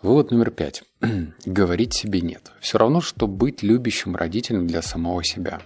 Вывод 0.00 0.30
номер 0.30 0.50
пять. 0.50 0.82
Говорить 1.44 1.92
себе 1.92 2.22
нет. 2.22 2.50
Все 2.60 2.78
равно, 2.78 3.02
что 3.02 3.26
быть 3.26 3.62
любящим 3.62 4.16
родителем 4.16 4.66
для 4.66 4.80
самого 4.80 5.22
себя. 5.22 5.60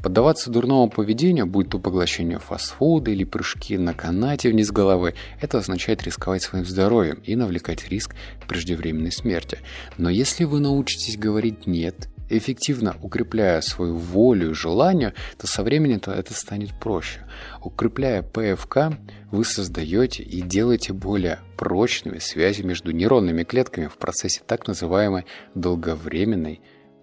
Поддаваться 0.00 0.50
дурному 0.50 0.88
поведению, 0.88 1.46
будь 1.46 1.68
то 1.68 1.80
поглощение 1.80 2.38
фастфуда 2.38 3.10
или 3.10 3.24
прыжки 3.24 3.76
на 3.76 3.92
канате 3.92 4.50
вниз 4.50 4.70
головы, 4.70 5.16
это 5.40 5.58
означает 5.58 6.04
рисковать 6.04 6.42
своим 6.42 6.64
здоровьем 6.64 7.20
и 7.24 7.34
навлекать 7.34 7.88
риск 7.88 8.14
преждевременной 8.46 9.12
смерти. 9.12 9.58
Но 9.98 10.08
если 10.08 10.44
вы 10.44 10.60
научитесь 10.60 11.18
говорить 11.18 11.66
«нет», 11.66 12.08
эффективно 12.28 12.96
укрепляя 13.00 13.60
свою 13.60 13.96
волю 13.96 14.50
и 14.50 14.54
желание, 14.54 15.14
то 15.38 15.46
со 15.46 15.62
временем 15.62 15.98
-то 15.98 16.12
это 16.12 16.34
станет 16.34 16.78
проще. 16.78 17.20
Укрепляя 17.62 18.22
ПФК, 18.22 18.96
вы 19.30 19.44
создаете 19.44 20.22
и 20.22 20.40
делаете 20.40 20.92
более 20.92 21.40
прочными 21.56 22.18
связи 22.18 22.62
между 22.62 22.92
нейронными 22.92 23.44
клетками 23.44 23.86
в 23.86 23.96
процессе 23.96 24.42
так 24.46 24.66
называемой 24.66 25.26
долговременной 25.54 26.60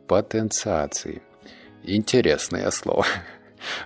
потенциации. 0.08 1.22
Интересное 1.84 2.70
слово. 2.72 3.06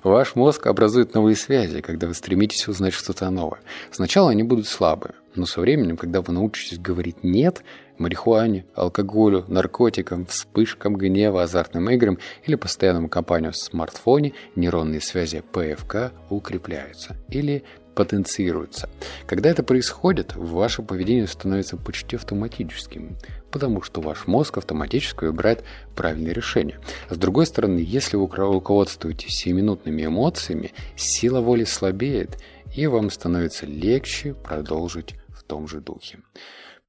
Ваш 0.03 0.35
мозг 0.35 0.67
образует 0.67 1.13
новые 1.13 1.35
связи, 1.35 1.81
когда 1.81 2.07
вы 2.07 2.13
стремитесь 2.13 2.67
узнать 2.67 2.93
что-то 2.93 3.29
новое. 3.29 3.59
Сначала 3.91 4.31
они 4.31 4.43
будут 4.43 4.67
слабые, 4.67 5.15
но 5.35 5.45
со 5.45 5.61
временем, 5.61 5.97
когда 5.97 6.21
вы 6.21 6.33
научитесь 6.33 6.79
говорить 6.79 7.23
«нет», 7.23 7.63
марихуане, 7.97 8.65
алкоголю, 8.73 9.45
наркотикам, 9.47 10.25
вспышкам 10.25 10.95
гнева, 10.95 11.43
азартным 11.43 11.89
играм 11.89 12.17
или 12.45 12.55
постоянному 12.55 13.09
компанию 13.09 13.51
в 13.51 13.57
смартфоне, 13.57 14.33
нейронные 14.55 15.01
связи 15.01 15.41
ПФК 15.51 16.11
укрепляются 16.29 17.15
или 17.29 17.63
потенцируются. 17.95 18.89
Когда 19.25 19.49
это 19.49 19.63
происходит, 19.63 20.35
ваше 20.35 20.83
поведение 20.83 21.27
становится 21.27 21.77
почти 21.77 22.17
автоматическим, 22.17 23.17
потому 23.51 23.81
что 23.81 24.01
ваш 24.01 24.27
мозг 24.27 24.57
автоматически 24.57 25.23
выбирает 25.23 25.63
правильное 25.95 26.33
решение. 26.33 26.79
С 27.09 27.17
другой 27.17 27.45
стороны, 27.45 27.79
если 27.79 28.17
вы 28.17 28.27
руководствуетесь 28.29 29.35
сиюминутными 29.35 30.05
эмоциями, 30.05 30.73
сила 30.95 31.39
воли 31.39 31.63
слабеет, 31.63 32.37
и 32.75 32.85
вам 32.87 33.09
становится 33.09 33.65
легче 33.65 34.33
продолжить 34.33 35.15
в 35.29 35.43
том 35.43 35.67
же 35.67 35.79
духе. 35.79 36.19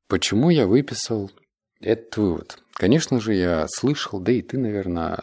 Почему 0.09 0.51
я 0.51 0.67
выписал 0.67 1.31
этот 1.81 2.17
вывод? 2.17 2.59
Конечно 2.73 3.21
же, 3.21 3.35
я 3.35 3.67
слышал, 3.69 4.21
да 4.21 4.33
и 4.33 4.43
ты, 4.43 4.59
наверное, 4.59 5.23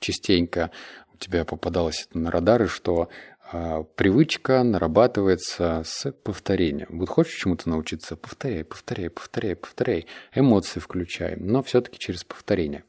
частенько 0.00 0.70
у 1.14 1.18
тебя 1.18 1.44
попадалось 1.44 2.06
это 2.08 2.18
на 2.18 2.30
радары, 2.30 2.66
что 2.66 3.08
э, 3.52 3.84
привычка 3.96 4.62
нарабатывается 4.62 5.82
с 5.84 6.10
повторением. 6.10 6.98
Вот 6.98 7.08
хочешь 7.08 7.40
чему-то 7.40 7.68
научиться, 7.68 8.16
повторяй, 8.16 8.64
повторяй, 8.64 9.10
повторяй, 9.10 9.56
повторяй, 9.56 10.06
эмоции 10.34 10.80
включай, 10.80 11.36
но 11.36 11.62
все-таки 11.62 11.98
через 11.98 12.24
повторение. 12.24 12.84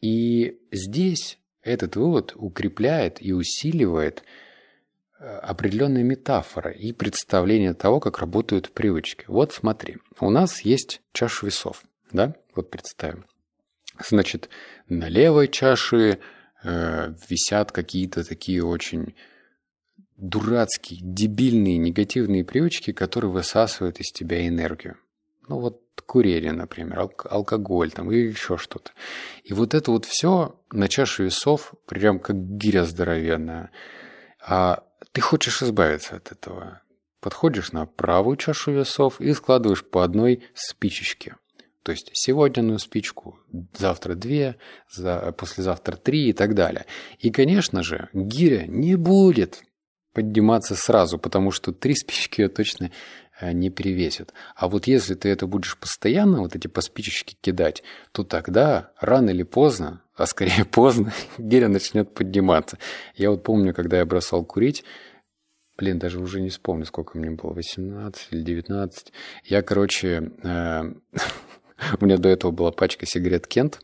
И 0.00 0.58
здесь 0.72 1.38
этот 1.62 1.96
вывод 1.96 2.32
укрепляет 2.36 3.20
и 3.20 3.32
усиливает 3.32 4.22
Э, 4.22 4.45
определенная 5.18 6.02
метафора 6.02 6.70
и 6.70 6.92
представление 6.92 7.74
того, 7.74 8.00
как 8.00 8.18
работают 8.18 8.72
привычки. 8.72 9.24
Вот 9.28 9.52
смотри, 9.52 9.96
у 10.20 10.30
нас 10.30 10.60
есть 10.60 11.00
чаша 11.12 11.46
весов, 11.46 11.82
да? 12.12 12.34
Вот 12.54 12.70
представим. 12.70 13.24
Значит, 13.98 14.50
на 14.88 15.08
левой 15.08 15.48
чаше 15.48 16.18
э, 16.62 17.14
висят 17.28 17.72
какие-то 17.72 18.24
такие 18.24 18.62
очень 18.64 19.14
дурацкие, 20.16 21.00
дебильные, 21.02 21.78
негативные 21.78 22.44
привычки, 22.44 22.92
которые 22.92 23.30
высасывают 23.30 24.00
из 24.00 24.12
тебя 24.12 24.46
энергию. 24.46 24.96
Ну 25.48 25.60
вот 25.60 25.82
курение, 26.06 26.52
например, 26.52 26.98
алк- 26.98 27.26
алкоголь 27.28 27.90
там 27.90 28.10
или 28.10 28.28
еще 28.28 28.56
что-то. 28.58 28.92
И 29.44 29.52
вот 29.52 29.74
это 29.74 29.90
вот 29.90 30.04
все 30.04 30.58
на 30.72 30.88
чаше 30.88 31.24
весов 31.24 31.74
прям 31.86 32.18
как 32.18 32.36
гиря 32.36 32.84
здоровенная. 32.84 33.70
А 34.40 34.84
ты 35.16 35.22
хочешь 35.22 35.62
избавиться 35.62 36.16
от 36.16 36.30
этого. 36.30 36.82
Подходишь 37.20 37.72
на 37.72 37.86
правую 37.86 38.36
чашу 38.36 38.72
весов 38.72 39.18
и 39.18 39.32
складываешь 39.32 39.82
по 39.82 40.04
одной 40.04 40.44
спичечке. 40.52 41.36
То 41.82 41.92
есть 41.92 42.10
сегодня 42.12 42.60
одну 42.60 42.78
спичку, 42.78 43.38
завтра 43.78 44.14
две, 44.14 44.56
за, 44.90 45.32
послезавтра 45.32 45.96
три 45.96 46.28
и 46.28 46.32
так 46.34 46.54
далее. 46.54 46.84
И, 47.18 47.30
конечно 47.30 47.82
же, 47.82 48.10
гиря 48.12 48.66
не 48.66 48.96
будет 48.96 49.62
подниматься 50.12 50.74
сразу, 50.74 51.18
потому 51.18 51.50
что 51.50 51.72
три 51.72 51.94
спички 51.94 52.42
ее 52.42 52.48
точно 52.48 52.90
э, 53.40 53.52
не 53.52 53.70
перевесит. 53.70 54.34
А 54.54 54.68
вот 54.68 54.86
если 54.86 55.14
ты 55.14 55.30
это 55.30 55.46
будешь 55.46 55.78
постоянно, 55.78 56.40
вот 56.40 56.54
эти 56.54 56.66
по 56.66 56.82
спичечке 56.82 57.38
кидать, 57.40 57.82
то 58.12 58.22
тогда 58.22 58.92
рано 59.00 59.30
или 59.30 59.44
поздно, 59.44 60.02
а 60.14 60.26
скорее 60.26 60.64
поздно, 60.70 61.12
гиря 61.38 61.68
начнет 61.68 62.12
подниматься. 62.12 62.78
Я 63.14 63.30
вот 63.30 63.42
помню, 63.42 63.74
когда 63.74 63.98
я 63.98 64.06
бросал 64.06 64.44
курить, 64.44 64.84
блин, 65.78 65.98
даже 65.98 66.20
уже 66.20 66.40
не 66.40 66.50
вспомню, 66.50 66.84
сколько 66.86 67.18
мне 67.18 67.30
было, 67.30 67.52
18 67.52 68.28
или 68.32 68.42
19. 68.42 69.12
Я, 69.44 69.62
короче, 69.62 70.32
э, 70.42 70.82
у 72.00 72.04
меня 72.04 72.18
до 72.18 72.28
этого 72.28 72.50
была 72.50 72.72
пачка 72.72 73.06
сигарет 73.06 73.46
Кент, 73.46 73.80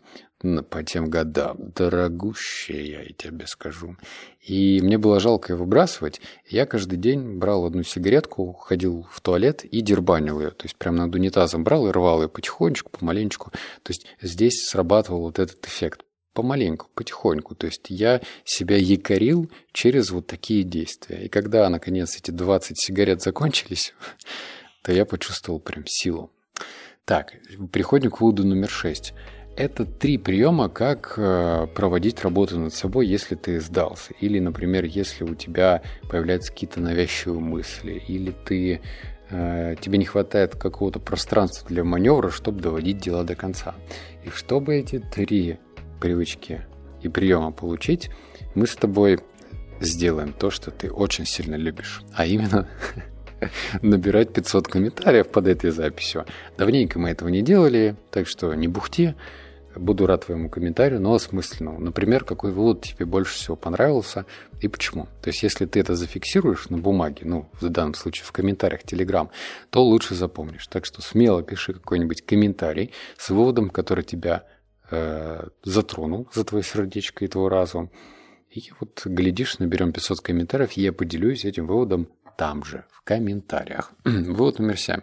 по 0.70 0.82
тем 0.82 1.08
годам. 1.08 1.56
Дорогущая, 1.74 2.82
я 2.82 3.04
тебе 3.16 3.46
скажу. 3.46 3.96
И 4.40 4.80
мне 4.82 4.98
было 4.98 5.20
жалко 5.20 5.52
ее 5.52 5.56
выбрасывать. 5.56 6.20
Я 6.48 6.66
каждый 6.66 6.98
день 6.98 7.38
брал 7.38 7.64
одну 7.64 7.82
сигаретку, 7.84 8.52
ходил 8.52 9.06
в 9.10 9.20
туалет 9.20 9.64
и 9.64 9.80
дербанил 9.80 10.40
ее. 10.40 10.50
То 10.50 10.64
есть 10.64 10.76
прямо 10.76 10.98
над 10.98 11.14
унитазом 11.14 11.62
брал 11.64 11.86
и 11.86 11.92
рвал 11.92 12.22
ее 12.22 12.28
потихонечку, 12.28 12.90
помаленечку. 12.90 13.50
То 13.82 13.90
есть 13.90 14.06
здесь 14.20 14.64
срабатывал 14.64 15.22
вот 15.22 15.38
этот 15.38 15.64
эффект. 15.64 16.02
Помаленьку, 16.32 16.88
потихоньку. 16.94 17.54
То 17.54 17.66
есть 17.66 17.86
я 17.88 18.20
себя 18.44 18.76
якорил 18.76 19.50
через 19.72 20.10
вот 20.10 20.26
такие 20.26 20.62
действия. 20.62 21.24
И 21.24 21.28
когда, 21.28 21.68
наконец, 21.68 22.16
эти 22.16 22.30
20 22.30 22.78
сигарет 22.78 23.22
закончились, 23.22 23.94
то 24.82 24.92
я 24.92 25.04
почувствовал 25.04 25.60
прям 25.60 25.84
силу. 25.86 26.30
Так, 27.04 27.34
переходим 27.72 28.10
к 28.10 28.20
выводу 28.20 28.46
номер 28.46 28.70
6. 28.70 29.12
Это 29.54 29.84
три 29.84 30.16
приема, 30.16 30.70
как 30.70 31.14
э, 31.18 31.66
проводить 31.74 32.22
работу 32.22 32.58
над 32.58 32.72
собой, 32.72 33.06
если 33.06 33.34
ты 33.34 33.60
сдался. 33.60 34.14
Или, 34.18 34.38
например, 34.38 34.84
если 34.84 35.24
у 35.24 35.34
тебя 35.34 35.82
появляются 36.08 36.50
какие-то 36.52 36.80
навязчивые 36.80 37.40
мысли, 37.40 38.02
или 38.08 38.30
ты, 38.30 38.80
э, 39.28 39.74
тебе 39.78 39.98
не 39.98 40.06
хватает 40.06 40.56
какого-то 40.56 41.00
пространства 41.00 41.68
для 41.68 41.84
маневра, 41.84 42.30
чтобы 42.30 42.62
доводить 42.62 42.98
дела 42.98 43.24
до 43.24 43.34
конца. 43.34 43.74
И 44.24 44.30
чтобы 44.30 44.76
эти 44.76 45.00
три 45.00 45.58
привычки 46.02 46.62
и 47.00 47.08
приема 47.08 47.52
получить, 47.52 48.10
мы 48.56 48.66
с 48.66 48.74
тобой 48.74 49.20
сделаем 49.80 50.32
то, 50.32 50.50
что 50.50 50.72
ты 50.72 50.90
очень 50.90 51.26
сильно 51.26 51.54
любишь. 51.54 52.02
А 52.12 52.26
именно 52.26 52.68
набирать 53.82 54.32
500 54.32 54.66
комментариев 54.66 55.28
под 55.28 55.46
этой 55.46 55.70
записью. 55.70 56.26
Давненько 56.58 56.98
мы 56.98 57.10
этого 57.10 57.28
не 57.28 57.40
делали, 57.42 57.94
так 58.10 58.26
что 58.26 58.52
не 58.54 58.66
бухти. 58.66 59.14
Буду 59.76 60.06
рад 60.06 60.26
твоему 60.26 60.50
комментарию, 60.50 61.00
но 61.00 61.14
осмысленному. 61.14 61.78
Например, 61.78 62.24
какой 62.24 62.50
вывод 62.50 62.82
тебе 62.82 63.06
больше 63.06 63.34
всего 63.34 63.56
понравился 63.56 64.26
и 64.60 64.68
почему. 64.68 65.06
То 65.22 65.30
есть, 65.30 65.42
если 65.44 65.66
ты 65.66 65.80
это 65.80 65.94
зафиксируешь 65.94 66.68
на 66.68 66.78
бумаге, 66.78 67.22
ну, 67.24 67.48
в 67.60 67.68
данном 67.68 67.94
случае 67.94 68.26
в 68.26 68.32
комментариях 68.32 68.82
Telegram, 68.82 69.30
то 69.70 69.82
лучше 69.84 70.14
запомнишь. 70.14 70.66
Так 70.66 70.84
что 70.84 71.00
смело 71.00 71.42
пиши 71.42 71.72
какой-нибудь 71.72 72.26
комментарий 72.26 72.90
с 73.16 73.30
выводом, 73.30 73.70
который 73.70 74.04
тебя 74.04 74.44
э, 74.92 75.48
затронул 75.64 76.28
за 76.32 76.44
твое 76.44 76.62
сердечко 76.62 77.24
и 77.24 77.28
твой 77.28 77.48
разум. 77.48 77.90
И 78.50 78.70
вот, 78.78 79.02
глядишь, 79.06 79.58
наберем 79.58 79.92
500 79.92 80.20
комментариев, 80.20 80.76
и 80.76 80.82
я 80.82 80.92
поделюсь 80.92 81.44
этим 81.44 81.66
выводом 81.66 82.08
там 82.36 82.64
же, 82.64 82.84
в 82.90 83.02
комментариях. 83.02 83.92
Вывод 84.04 84.58
номер 84.58 84.76
7. 84.76 85.00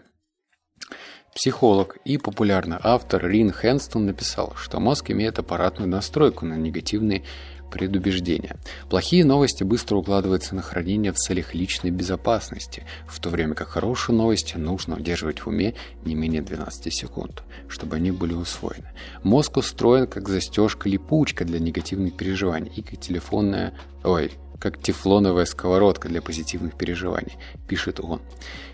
Психолог 1.35 1.97
и 2.05 2.17
популярный 2.17 2.77
автор 2.81 3.25
Рин 3.27 3.51
Хэнстон 3.51 4.05
написал, 4.05 4.53
что 4.55 4.79
мозг 4.79 5.11
имеет 5.11 5.39
аппаратную 5.39 5.89
настройку 5.89 6.45
на 6.45 6.55
негативные 6.55 7.23
предубеждения. 7.69 8.57
Плохие 8.89 9.25
новости 9.25 9.63
быстро 9.63 9.97
укладываются 9.97 10.55
на 10.55 10.61
хранение 10.61 11.11
в 11.11 11.17
целях 11.17 11.53
личной 11.53 11.91
безопасности, 11.91 12.85
в 13.07 13.19
то 13.19 13.29
время 13.29 13.55
как 13.55 13.69
хорошие 13.69 14.15
новости 14.15 14.57
нужно 14.57 14.95
удерживать 14.95 15.39
в 15.39 15.47
уме 15.47 15.75
не 16.03 16.15
менее 16.15 16.41
12 16.41 16.93
секунд, 16.93 17.43
чтобы 17.67 17.97
они 17.97 18.11
были 18.11 18.33
усвоены. 18.33 18.89
Мозг 19.23 19.57
устроен 19.57 20.07
как 20.07 20.27
застежка-липучка 20.27 21.45
для 21.45 21.59
негативных 21.59 22.17
переживаний 22.17 22.71
и 22.75 22.81
как 22.81 22.99
телефонная... 22.99 23.73
Ой, 24.03 24.31
как 24.59 24.79
тефлоновая 24.81 25.45
сковородка 25.45 26.09
для 26.09 26.21
позитивных 26.21 26.77
переживаний, 26.77 27.37
пишет 27.67 28.01
он. 28.01 28.21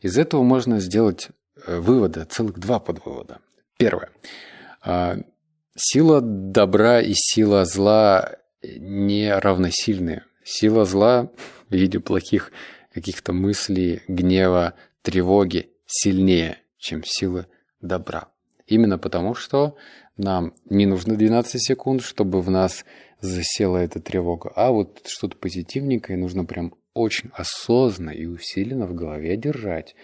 Из 0.03 0.19
этого 0.19 0.43
можно 0.43 0.81
сделать 0.81 1.29
э, 1.67 1.79
выводы, 1.79 2.25
целых 2.25 2.59
два 2.59 2.81
подвывода. 2.81 3.39
Первое. 3.79 4.11
А, 4.83 5.17
Сила 5.77 6.21
добра 6.21 7.01
и 7.01 7.15
сила 7.15 7.65
зла 7.65 8.37
не 8.63 9.33
равносильны. 9.35 10.23
Сила 10.45 10.85
зла 10.85 11.31
в 11.69 11.75
виде 11.75 11.99
плохих 11.99 12.53
каких-то 12.93 13.33
мыслей, 13.33 14.03
гнева, 14.07 14.75
тревоги 15.03 15.71
сильнее, 15.87 16.59
чем 16.79 17.03
сила 17.05 17.47
добра. 17.81 18.29
Именно 18.67 18.99
потому, 18.99 19.35
что 19.35 19.77
нам 20.17 20.55
не 20.69 20.87
нужно 20.87 21.17
12 21.17 21.61
секунд, 21.63 22.03
чтобы 22.03 22.41
в 22.41 22.51
нас 22.51 22.85
засела 23.21 23.79
эта 23.79 24.01
тревога, 24.01 24.53
а 24.55 24.71
вот 24.71 25.03
что-то 25.07 25.37
позитивненькое 25.37 26.19
нужно 26.19 26.45
прям 26.45 26.75
очень 26.93 27.31
осознанно 27.35 28.11
и 28.11 28.27
усиленно 28.27 28.87
в 28.87 28.95
голове 28.95 29.37
держать. 29.37 29.95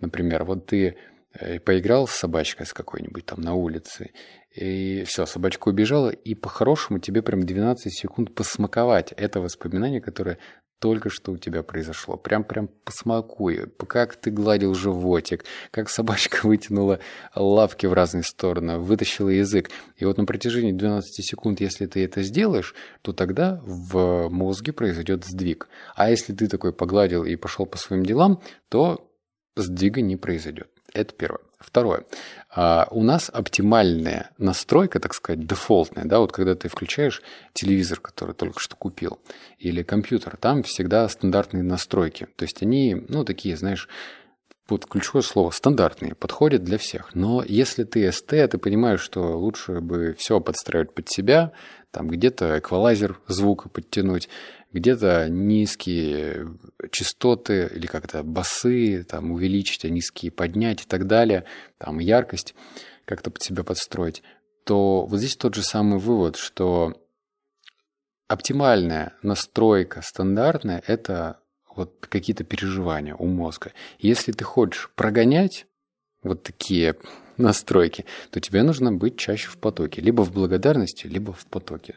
Например, 0.00 0.44
вот 0.44 0.66
ты 0.66 0.96
э, 1.32 1.60
поиграл 1.60 2.08
с 2.08 2.12
собачкой 2.12 2.66
с 2.66 2.72
какой-нибудь 2.72 3.26
там 3.26 3.40
на 3.40 3.54
улице, 3.54 4.10
и 4.54 5.04
все, 5.06 5.26
собачка 5.26 5.68
убежала, 5.68 6.10
и 6.10 6.34
по-хорошему 6.34 6.98
тебе 6.98 7.22
прям 7.22 7.44
12 7.44 7.92
секунд 7.92 8.34
посмаковать 8.34 9.12
это 9.12 9.40
воспоминание, 9.40 10.00
которое 10.00 10.38
только 10.84 11.08
что 11.08 11.32
у 11.32 11.38
тебя 11.38 11.62
произошло. 11.62 12.18
Прям-прям 12.18 12.68
посмакуй, 12.84 13.72
как 13.88 14.16
ты 14.16 14.30
гладил 14.30 14.74
животик, 14.74 15.46
как 15.70 15.88
собачка 15.88 16.40
вытянула 16.46 17.00
лапки 17.34 17.86
в 17.86 17.94
разные 17.94 18.22
стороны, 18.22 18.76
вытащила 18.76 19.30
язык. 19.30 19.70
И 19.96 20.04
вот 20.04 20.18
на 20.18 20.26
протяжении 20.26 20.72
12 20.72 21.24
секунд, 21.24 21.62
если 21.62 21.86
ты 21.86 22.04
это 22.04 22.22
сделаешь, 22.22 22.74
то 23.00 23.14
тогда 23.14 23.62
в 23.64 24.28
мозге 24.28 24.74
произойдет 24.74 25.24
сдвиг. 25.24 25.68
А 25.96 26.10
если 26.10 26.34
ты 26.34 26.48
такой 26.48 26.74
погладил 26.74 27.24
и 27.24 27.34
пошел 27.36 27.64
по 27.64 27.78
своим 27.78 28.04
делам, 28.04 28.42
то 28.68 29.10
сдвига 29.56 30.02
не 30.02 30.18
произойдет. 30.18 30.68
Это 30.92 31.14
первое. 31.14 31.40
Второе. 31.64 32.04
А, 32.50 32.86
у 32.90 33.02
нас 33.02 33.30
оптимальная 33.32 34.30
настройка, 34.38 35.00
так 35.00 35.14
сказать, 35.14 35.46
дефолтная, 35.46 36.04
да, 36.04 36.20
вот 36.20 36.32
когда 36.32 36.54
ты 36.54 36.68
включаешь 36.68 37.22
телевизор, 37.52 38.00
который 38.00 38.34
только 38.34 38.60
что 38.60 38.76
купил, 38.76 39.18
или 39.58 39.82
компьютер, 39.82 40.36
там 40.36 40.62
всегда 40.62 41.08
стандартные 41.08 41.62
настройки. 41.62 42.28
То 42.36 42.44
есть 42.44 42.62
они, 42.62 43.04
ну, 43.08 43.24
такие, 43.24 43.56
знаешь, 43.56 43.88
вот 44.68 44.86
ключевое 44.86 45.22
слово 45.22 45.50
стандартные, 45.50 46.14
подходят 46.14 46.64
для 46.64 46.78
всех. 46.78 47.14
Но 47.14 47.42
если 47.46 47.84
ты 47.84 48.10
СТ, 48.10 48.28
ты 48.28 48.58
понимаешь, 48.58 49.00
что 49.00 49.38
лучше 49.38 49.80
бы 49.80 50.14
все 50.18 50.40
подстраивать 50.40 50.94
под 50.94 51.08
себя, 51.08 51.52
там 51.90 52.08
где-то 52.08 52.58
эквалайзер 52.58 53.20
звука 53.28 53.68
подтянуть, 53.68 54.28
где-то 54.74 55.28
низкие 55.30 56.48
частоты 56.90 57.70
или 57.74 57.86
как-то 57.86 58.22
басы, 58.24 59.04
там 59.04 59.30
увеличить, 59.30 59.84
а 59.84 59.88
низкие 59.88 60.32
поднять 60.32 60.82
и 60.82 60.84
так 60.84 61.06
далее, 61.06 61.44
там 61.78 62.00
яркость 62.00 62.54
как-то 63.04 63.30
под 63.30 63.42
себя 63.42 63.62
подстроить, 63.62 64.22
то 64.64 65.06
вот 65.06 65.18
здесь 65.18 65.36
тот 65.36 65.54
же 65.54 65.62
самый 65.62 66.00
вывод, 66.00 66.36
что 66.36 67.00
оптимальная 68.26 69.14
настройка 69.22 70.02
стандартная– 70.02 70.82
это 70.86 71.38
вот 71.74 72.06
какие-то 72.08 72.42
переживания 72.44 73.14
у 73.14 73.26
мозга. 73.26 73.72
Если 73.98 74.32
ты 74.32 74.42
хочешь 74.44 74.90
прогонять 74.96 75.66
вот 76.22 76.42
такие 76.42 76.96
настройки, 77.36 78.06
то 78.30 78.40
тебе 78.40 78.64
нужно 78.64 78.92
быть 78.92 79.18
чаще 79.18 79.48
в 79.48 79.58
потоке. 79.58 80.00
Либо 80.00 80.22
в 80.22 80.32
благодарности, 80.32 81.06
либо 81.06 81.32
в 81.32 81.46
потоке. 81.46 81.94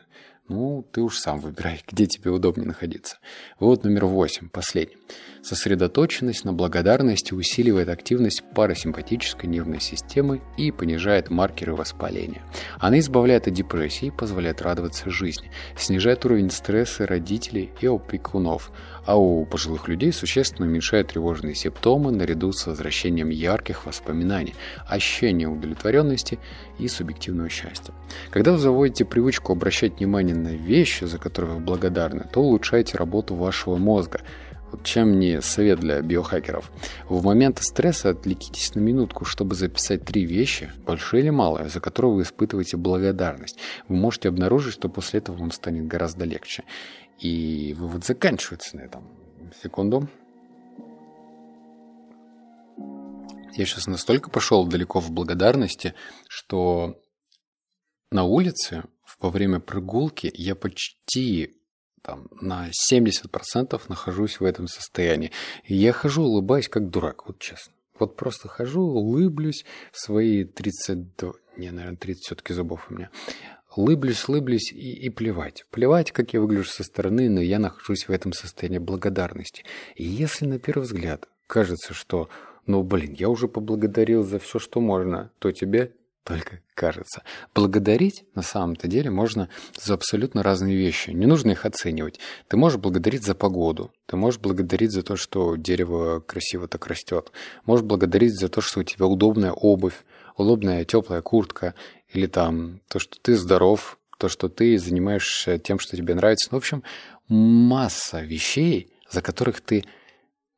Ну, 0.50 0.88
ты 0.94 1.02
уж 1.02 1.18
сам 1.18 1.42
выбирай, 1.42 1.82
где 1.92 2.06
тебе 2.06 2.32
удобнее 2.32 2.66
находиться. 2.66 3.18
Вывод 3.60 3.84
номер 3.84 4.06
восемь, 4.06 4.48
последний. 4.48 4.96
Сосредоточенность 5.42 6.46
на 6.46 6.54
благодарности 6.54 7.34
усиливает 7.34 7.90
активность 7.90 8.44
парасимпатической 8.56 9.50
нервной 9.50 9.82
системы 9.82 10.42
и 10.58 10.72
понижает 10.72 11.30
маркеры 11.30 11.76
воспаления. 11.76 12.44
Она 12.80 13.00
избавляет 13.00 13.48
от 13.48 13.54
депрессии 13.56 14.08
и 14.08 14.12
позволяет 14.12 14.62
радоваться 14.62 15.10
жизни, 15.10 15.52
снижает 15.78 16.24
уровень 16.24 16.50
стресса 16.50 17.06
родителей 17.06 17.72
и 17.82 17.88
опекунов, 17.88 18.72
а 19.06 19.18
у 19.18 19.46
пожилых 19.46 19.90
людей 19.90 20.14
существенно 20.14 20.68
уменьшает 20.68 21.10
тревожные 21.10 21.56
симптомы 21.56 22.12
наряду 22.12 22.54
с 22.54 22.68
возвращением 22.68 23.30
ярких 23.30 23.86
воспоминаний, 23.86 24.56
ощущения 24.88 25.48
удовлетворенности 25.48 26.40
и 26.80 26.88
субъективного 26.88 27.50
счастья. 27.50 27.94
Когда 28.32 28.54
вы 28.54 28.58
заводите 28.58 29.06
привычку 29.06 29.54
обращать 29.54 29.98
внимание 29.98 30.37
на 30.38 30.56
вещи, 30.56 31.06
за 31.06 31.18
которые 31.18 31.56
вы 31.56 31.60
благодарны, 31.60 32.26
то 32.32 32.42
улучшаете 32.42 32.98
работу 32.98 33.36
вашего 33.36 33.78
мозга. 33.78 34.22
Вот 34.72 34.84
чем 34.84 35.18
не 35.18 35.42
совет 35.42 35.80
для 35.80 36.02
биохакеров. 36.02 36.72
В 37.08 37.24
моменты 37.24 37.64
стресса 37.64 38.10
отвлекитесь 38.10 38.76
на 38.76 38.82
минутку, 38.82 39.24
чтобы 39.24 39.56
записать 39.56 40.04
три 40.04 40.26
вещи, 40.26 40.72
большие 40.86 41.24
или 41.24 41.30
малые, 41.30 41.70
за 41.70 41.80
которые 41.80 42.14
вы 42.14 42.22
испытываете 42.24 42.76
благодарность. 42.76 43.58
Вы 43.88 43.96
можете 43.96 44.28
обнаружить, 44.28 44.74
что 44.74 44.90
после 44.90 45.20
этого 45.20 45.38
вам 45.38 45.52
станет 45.52 45.88
гораздо 45.88 46.26
легче. 46.26 46.64
И 47.20 47.76
вывод 47.78 48.06
заканчивается 48.06 48.76
на 48.76 48.82
этом. 48.82 49.08
Секунду. 49.64 50.10
Я 53.58 53.66
сейчас 53.66 53.88
настолько 53.88 54.30
пошел 54.30 54.68
далеко 54.68 55.00
в 55.00 55.12
благодарности, 55.12 55.96
что 56.28 57.02
на 58.12 58.24
улице 58.24 58.84
во 59.20 59.30
время 59.30 59.60
прогулки 59.60 60.32
я 60.34 60.56
почти 60.56 61.56
там, 62.02 62.28
на 62.40 62.70
70% 62.92 63.82
нахожусь 63.90 64.40
в 64.40 64.46
этом 64.46 64.68
состоянии. 64.68 65.32
И 65.66 65.76
я 65.76 65.92
хожу, 65.92 66.24
улыбаюсь, 66.24 66.70
как 66.70 66.90
дурак, 66.90 67.28
вот 67.28 67.40
честно. 67.40 67.74
Вот 68.00 68.16
просто 68.16 68.48
хожу, 68.48 68.82
улыблюсь 68.82 69.66
свои 69.92 70.44
32... 70.44 71.34
Не, 71.58 71.72
наверное, 71.72 71.98
30 71.98 72.24
все-таки 72.24 72.54
зубов 72.54 72.88
у 72.90 72.94
меня. 72.94 73.10
Улыблюсь, 73.76 74.28
улыблюсь 74.28 74.72
и, 74.72 74.94
и 74.94 75.10
плевать. 75.10 75.66
Плевать, 75.72 76.12
как 76.12 76.34
я 76.34 76.42
выгляжу 76.42 76.70
со 76.70 76.84
стороны, 76.84 77.30
но 77.30 77.42
я 77.42 77.60
нахожусь 77.60 78.08
в 78.08 78.12
этом 78.12 78.34
состоянии 78.34 78.78
благодарности. 78.78 79.64
И 79.96 80.04
если 80.04 80.46
на 80.46 80.60
первый 80.60 80.84
взгляд 80.84 81.28
кажется, 81.48 81.94
что, 81.94 82.30
ну, 82.66 82.84
блин, 82.84 83.14
я 83.14 83.30
уже 83.30 83.48
поблагодарил 83.48 84.24
за 84.24 84.40
все, 84.40 84.60
что 84.60 84.80
можно, 84.80 85.32
то 85.40 85.52
тебе 85.52 85.94
только 86.28 86.60
кажется. 86.74 87.24
Благодарить 87.56 88.26
на 88.36 88.42
самом-то 88.42 88.88
деле 88.88 89.10
можно 89.10 89.48
за 89.82 89.94
абсолютно 89.94 90.44
разные 90.44 90.76
вещи. 90.76 91.12
Не 91.12 91.26
нужно 91.26 91.52
их 91.52 91.66
оценивать. 91.66 92.20
Ты 92.50 92.58
можешь 92.58 92.80
благодарить 92.80 93.24
за 93.24 93.34
погоду. 93.34 93.94
Ты 94.08 94.18
можешь 94.18 94.42
благодарить 94.42 94.92
за 94.92 95.04
то, 95.04 95.16
что 95.16 95.56
дерево 95.56 96.20
красиво 96.20 96.68
так 96.68 96.86
растет. 96.88 97.32
Можешь 97.66 97.86
благодарить 97.86 98.38
за 98.38 98.50
то, 98.50 98.60
что 98.60 98.82
у 98.82 98.84
тебя 98.84 99.06
удобная 99.06 99.54
обувь, 99.54 100.04
удобная 100.36 100.84
теплая 100.84 101.22
куртка. 101.22 101.76
Или 102.10 102.28
там 102.28 102.82
то, 102.90 103.00
что 103.00 103.18
ты 103.22 103.38
здоров, 103.38 103.98
то, 104.18 104.28
что 104.28 104.50
ты 104.50 104.78
занимаешься 104.78 105.58
тем, 105.58 105.80
что 105.80 105.96
тебе 105.96 106.14
нравится. 106.14 106.50
Ну, 106.52 106.58
в 106.58 106.62
общем, 106.62 106.84
масса 107.30 108.20
вещей, 108.20 108.92
за 109.10 109.22
которых 109.22 109.62
ты 109.62 109.86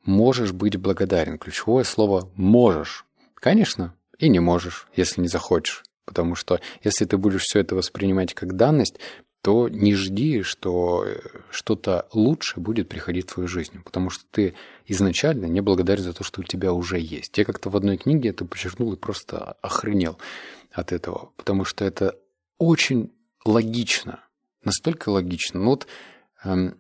можешь 0.03 0.51
быть 0.51 0.77
благодарен. 0.77 1.38
Ключевое 1.38 1.84
слово 1.84 2.27
«можешь». 2.36 3.05
Конечно, 3.36 3.93
и 4.19 4.29
не 4.29 4.39
можешь, 4.39 4.88
если 4.95 5.21
не 5.21 5.27
захочешь. 5.27 5.84
Потому 6.05 6.36
что 6.36 6.60
если 6.84 7.05
ты 7.05 7.17
будешь 7.17 7.43
все 7.43 7.60
это 7.60 7.75
воспринимать 7.75 8.34
как 8.34 8.55
данность, 8.55 8.99
то 9.41 9.69
не 9.69 9.95
жди, 9.95 10.41
что 10.41 11.05
э, 11.05 11.19
что-то 11.49 12.08
лучше 12.12 12.60
будет 12.60 12.89
приходить 12.89 13.29
в 13.29 13.34
твою 13.34 13.47
жизнь. 13.47 13.82
Потому 13.84 14.10
что 14.10 14.25
ты 14.32 14.53
изначально 14.86 15.45
не 15.45 15.62
благодарен 15.62 16.03
за 16.03 16.13
то, 16.13 16.23
что 16.23 16.41
у 16.41 16.43
тебя 16.43 16.73
уже 16.73 16.99
есть. 16.99 17.38
Я 17.38 17.45
как-то 17.45 17.69
в 17.69 17.77
одной 17.77 17.97
книге 17.97 18.29
это 18.29 18.43
подчеркнул 18.43 18.91
и 18.93 18.97
просто 18.97 19.53
охренел 19.62 20.17
от 20.71 20.91
этого. 20.91 21.32
Потому 21.38 21.63
что 21.63 21.86
это 21.86 22.17
очень 22.58 23.13
логично. 23.45 24.19
Настолько 24.63 25.10
логично. 25.10 25.62
Ну 25.62 25.69
вот, 25.69 25.88
эм, 26.43 26.77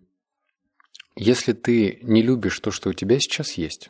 если 1.15 1.53
ты 1.53 1.99
не 2.01 2.21
любишь 2.21 2.59
то, 2.59 2.71
что 2.71 2.89
у 2.89 2.93
тебя 2.93 3.19
сейчас 3.19 3.53
есть, 3.53 3.89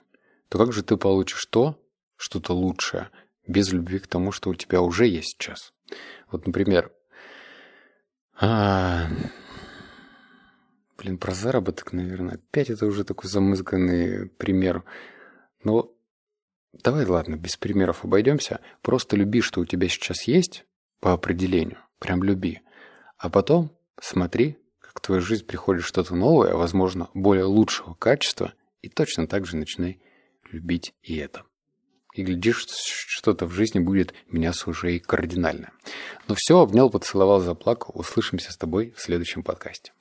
то 0.49 0.59
как 0.59 0.73
же 0.73 0.83
ты 0.83 0.95
получишь 0.95 1.45
то, 1.45 1.79
что-то 2.17 2.53
лучшее, 2.53 3.09
без 3.49 3.73
любви 3.73 3.99
к 3.99 4.07
тому, 4.07 4.31
что 4.31 4.51
у 4.51 4.55
тебя 4.55 4.81
уже 4.81 5.07
есть 5.07 5.29
сейчас. 5.29 5.73
Вот, 6.31 6.45
например, 6.45 6.93
а... 8.39 9.07
блин, 10.97 11.17
про 11.17 11.33
заработок, 11.33 11.91
наверное, 11.91 12.35
опять 12.35 12.69
это 12.69 12.85
уже 12.85 13.03
такой 13.03 13.29
замызганный 13.29 14.27
пример. 14.29 14.83
Но 15.63 15.91
давай, 16.83 17.05
ладно, 17.05 17.35
без 17.35 17.57
примеров 17.57 18.05
обойдемся. 18.05 18.61
Просто 18.83 19.17
люби, 19.17 19.41
что 19.41 19.61
у 19.61 19.65
тебя 19.65 19.89
сейчас 19.89 20.23
есть 20.23 20.65
по 20.99 21.11
определению. 21.11 21.79
Прям 21.97 22.23
люби. 22.23 22.61
А 23.17 23.29
потом 23.29 23.75
смотри, 23.99 24.57
как 24.79 24.99
в 24.99 25.01
твою 25.01 25.21
жизнь 25.21 25.45
приходит 25.45 25.83
что-то 25.83 26.15
новое, 26.15 26.53
возможно, 26.53 27.09
более 27.15 27.45
лучшего 27.45 27.95
качества, 27.95 28.53
и 28.83 28.89
точно 28.89 29.27
так 29.27 29.47
же 29.47 29.57
начинай 29.57 29.99
любить 30.51 30.93
и 31.01 31.17
это. 31.17 31.43
И 32.19 32.21
глядишь, 32.21 32.65
что-то 32.67 33.45
в 33.45 33.53
жизни 33.53 33.79
будет 33.79 34.13
меняться 34.27 34.69
уже 34.69 34.93
и 34.93 34.99
кардинально. 34.99 35.71
Ну 36.27 36.35
все, 36.37 36.59
обнял, 36.59 36.89
поцеловал, 36.89 37.39
заплакал. 37.39 37.93
Услышимся 37.97 38.51
с 38.51 38.57
тобой 38.57 38.93
в 38.97 39.01
следующем 39.01 39.41
подкасте. 39.41 39.93